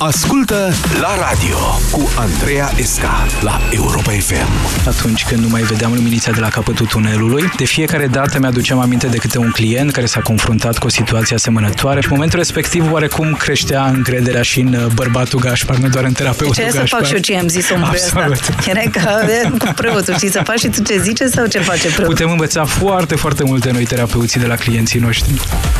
[0.01, 1.57] Ascultă la radio
[1.91, 4.87] cu Andreea Esca la Europa FM.
[4.87, 9.07] Atunci când nu mai vedeam luminița de la capătul tunelului, de fiecare dată mi-aduceam aminte
[9.07, 12.91] de câte un client care s-a confruntat cu o situație asemănătoare și în momentul respectiv
[12.91, 16.83] oarecum creștea încrederea și în uh, bărbatul Gașpar, nu doar în terapeutul ce Gașpar.
[16.83, 18.29] Ce să fac și eu ce am zis omul ăsta?
[18.67, 19.19] Era ca
[19.59, 22.05] cu preotul, știi, să faci și tu ce zice sau ce face preotul?
[22.05, 25.33] Putem învăța foarte, foarte multe noi terapeuții de la clienții noștri.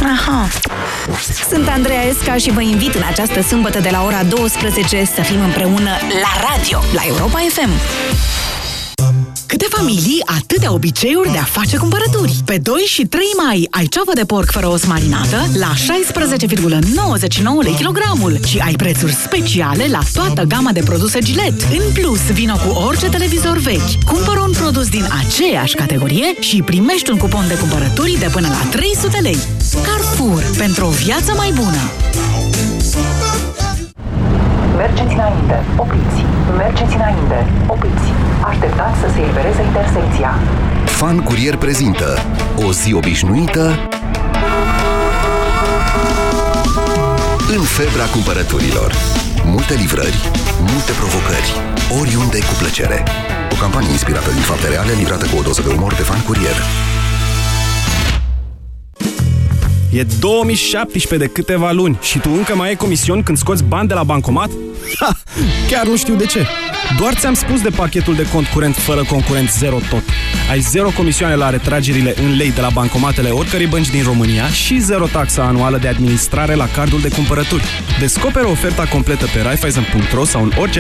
[0.04, 0.48] Aha.
[1.50, 5.41] Sunt Andreea Esca și vă invit în această sâmbătă de la ora 12 să fim
[5.41, 5.89] împreună
[6.22, 7.70] la radio, la Europa FM.
[9.45, 12.36] Câte familii, atâtea obiceiuri de a face cumpărături.
[12.45, 17.74] Pe 2 și 3 mai ai ceapă de porc fără os marinată la 16,99 lei
[17.74, 21.66] kilogramul și ai prețuri speciale la toată gama de produse Gillette.
[21.72, 24.03] În plus, vino cu orice televizor vechi.
[24.05, 28.70] Cumpără un produs din aceeași categorie și primești un cupon de cumpărături de până la
[28.70, 29.38] 300 lei.
[29.84, 30.43] Carrefour.
[30.57, 31.91] Pentru o viață mai bună.
[34.84, 36.22] Mergeți înainte, opriți.
[36.58, 38.08] Mergeți înainte, opriți.
[38.50, 40.32] Așteptați să se elibereze intersecția.
[40.86, 42.08] Fan Curier prezintă
[42.66, 43.66] o zi obișnuită
[47.56, 48.92] în febra cumpărăturilor.
[49.46, 50.20] Multe livrări,
[50.72, 51.50] multe provocări,
[52.00, 53.04] oriunde cu plăcere.
[53.54, 56.58] O campanie inspirată din fapte reale, livrată cu o doză de umor de fan curier.
[59.92, 63.94] E 2017 de câteva luni și tu încă mai ai comision când scoți bani de
[63.94, 64.50] la bancomat?
[65.00, 65.18] Ha!
[65.70, 66.46] Chiar nu știu de ce.
[66.98, 70.04] Doar ți-am spus de pachetul de cont curent fără concurent zero tot.
[70.50, 74.80] Ai zero comisioane la retragerile în lei de la bancomatele oricărei bănci din România și
[74.80, 77.64] zero taxa anuală de administrare la cardul de cumpărături.
[78.00, 80.78] Descoperă oferta completă pe Raiffeisen.ro sau în orice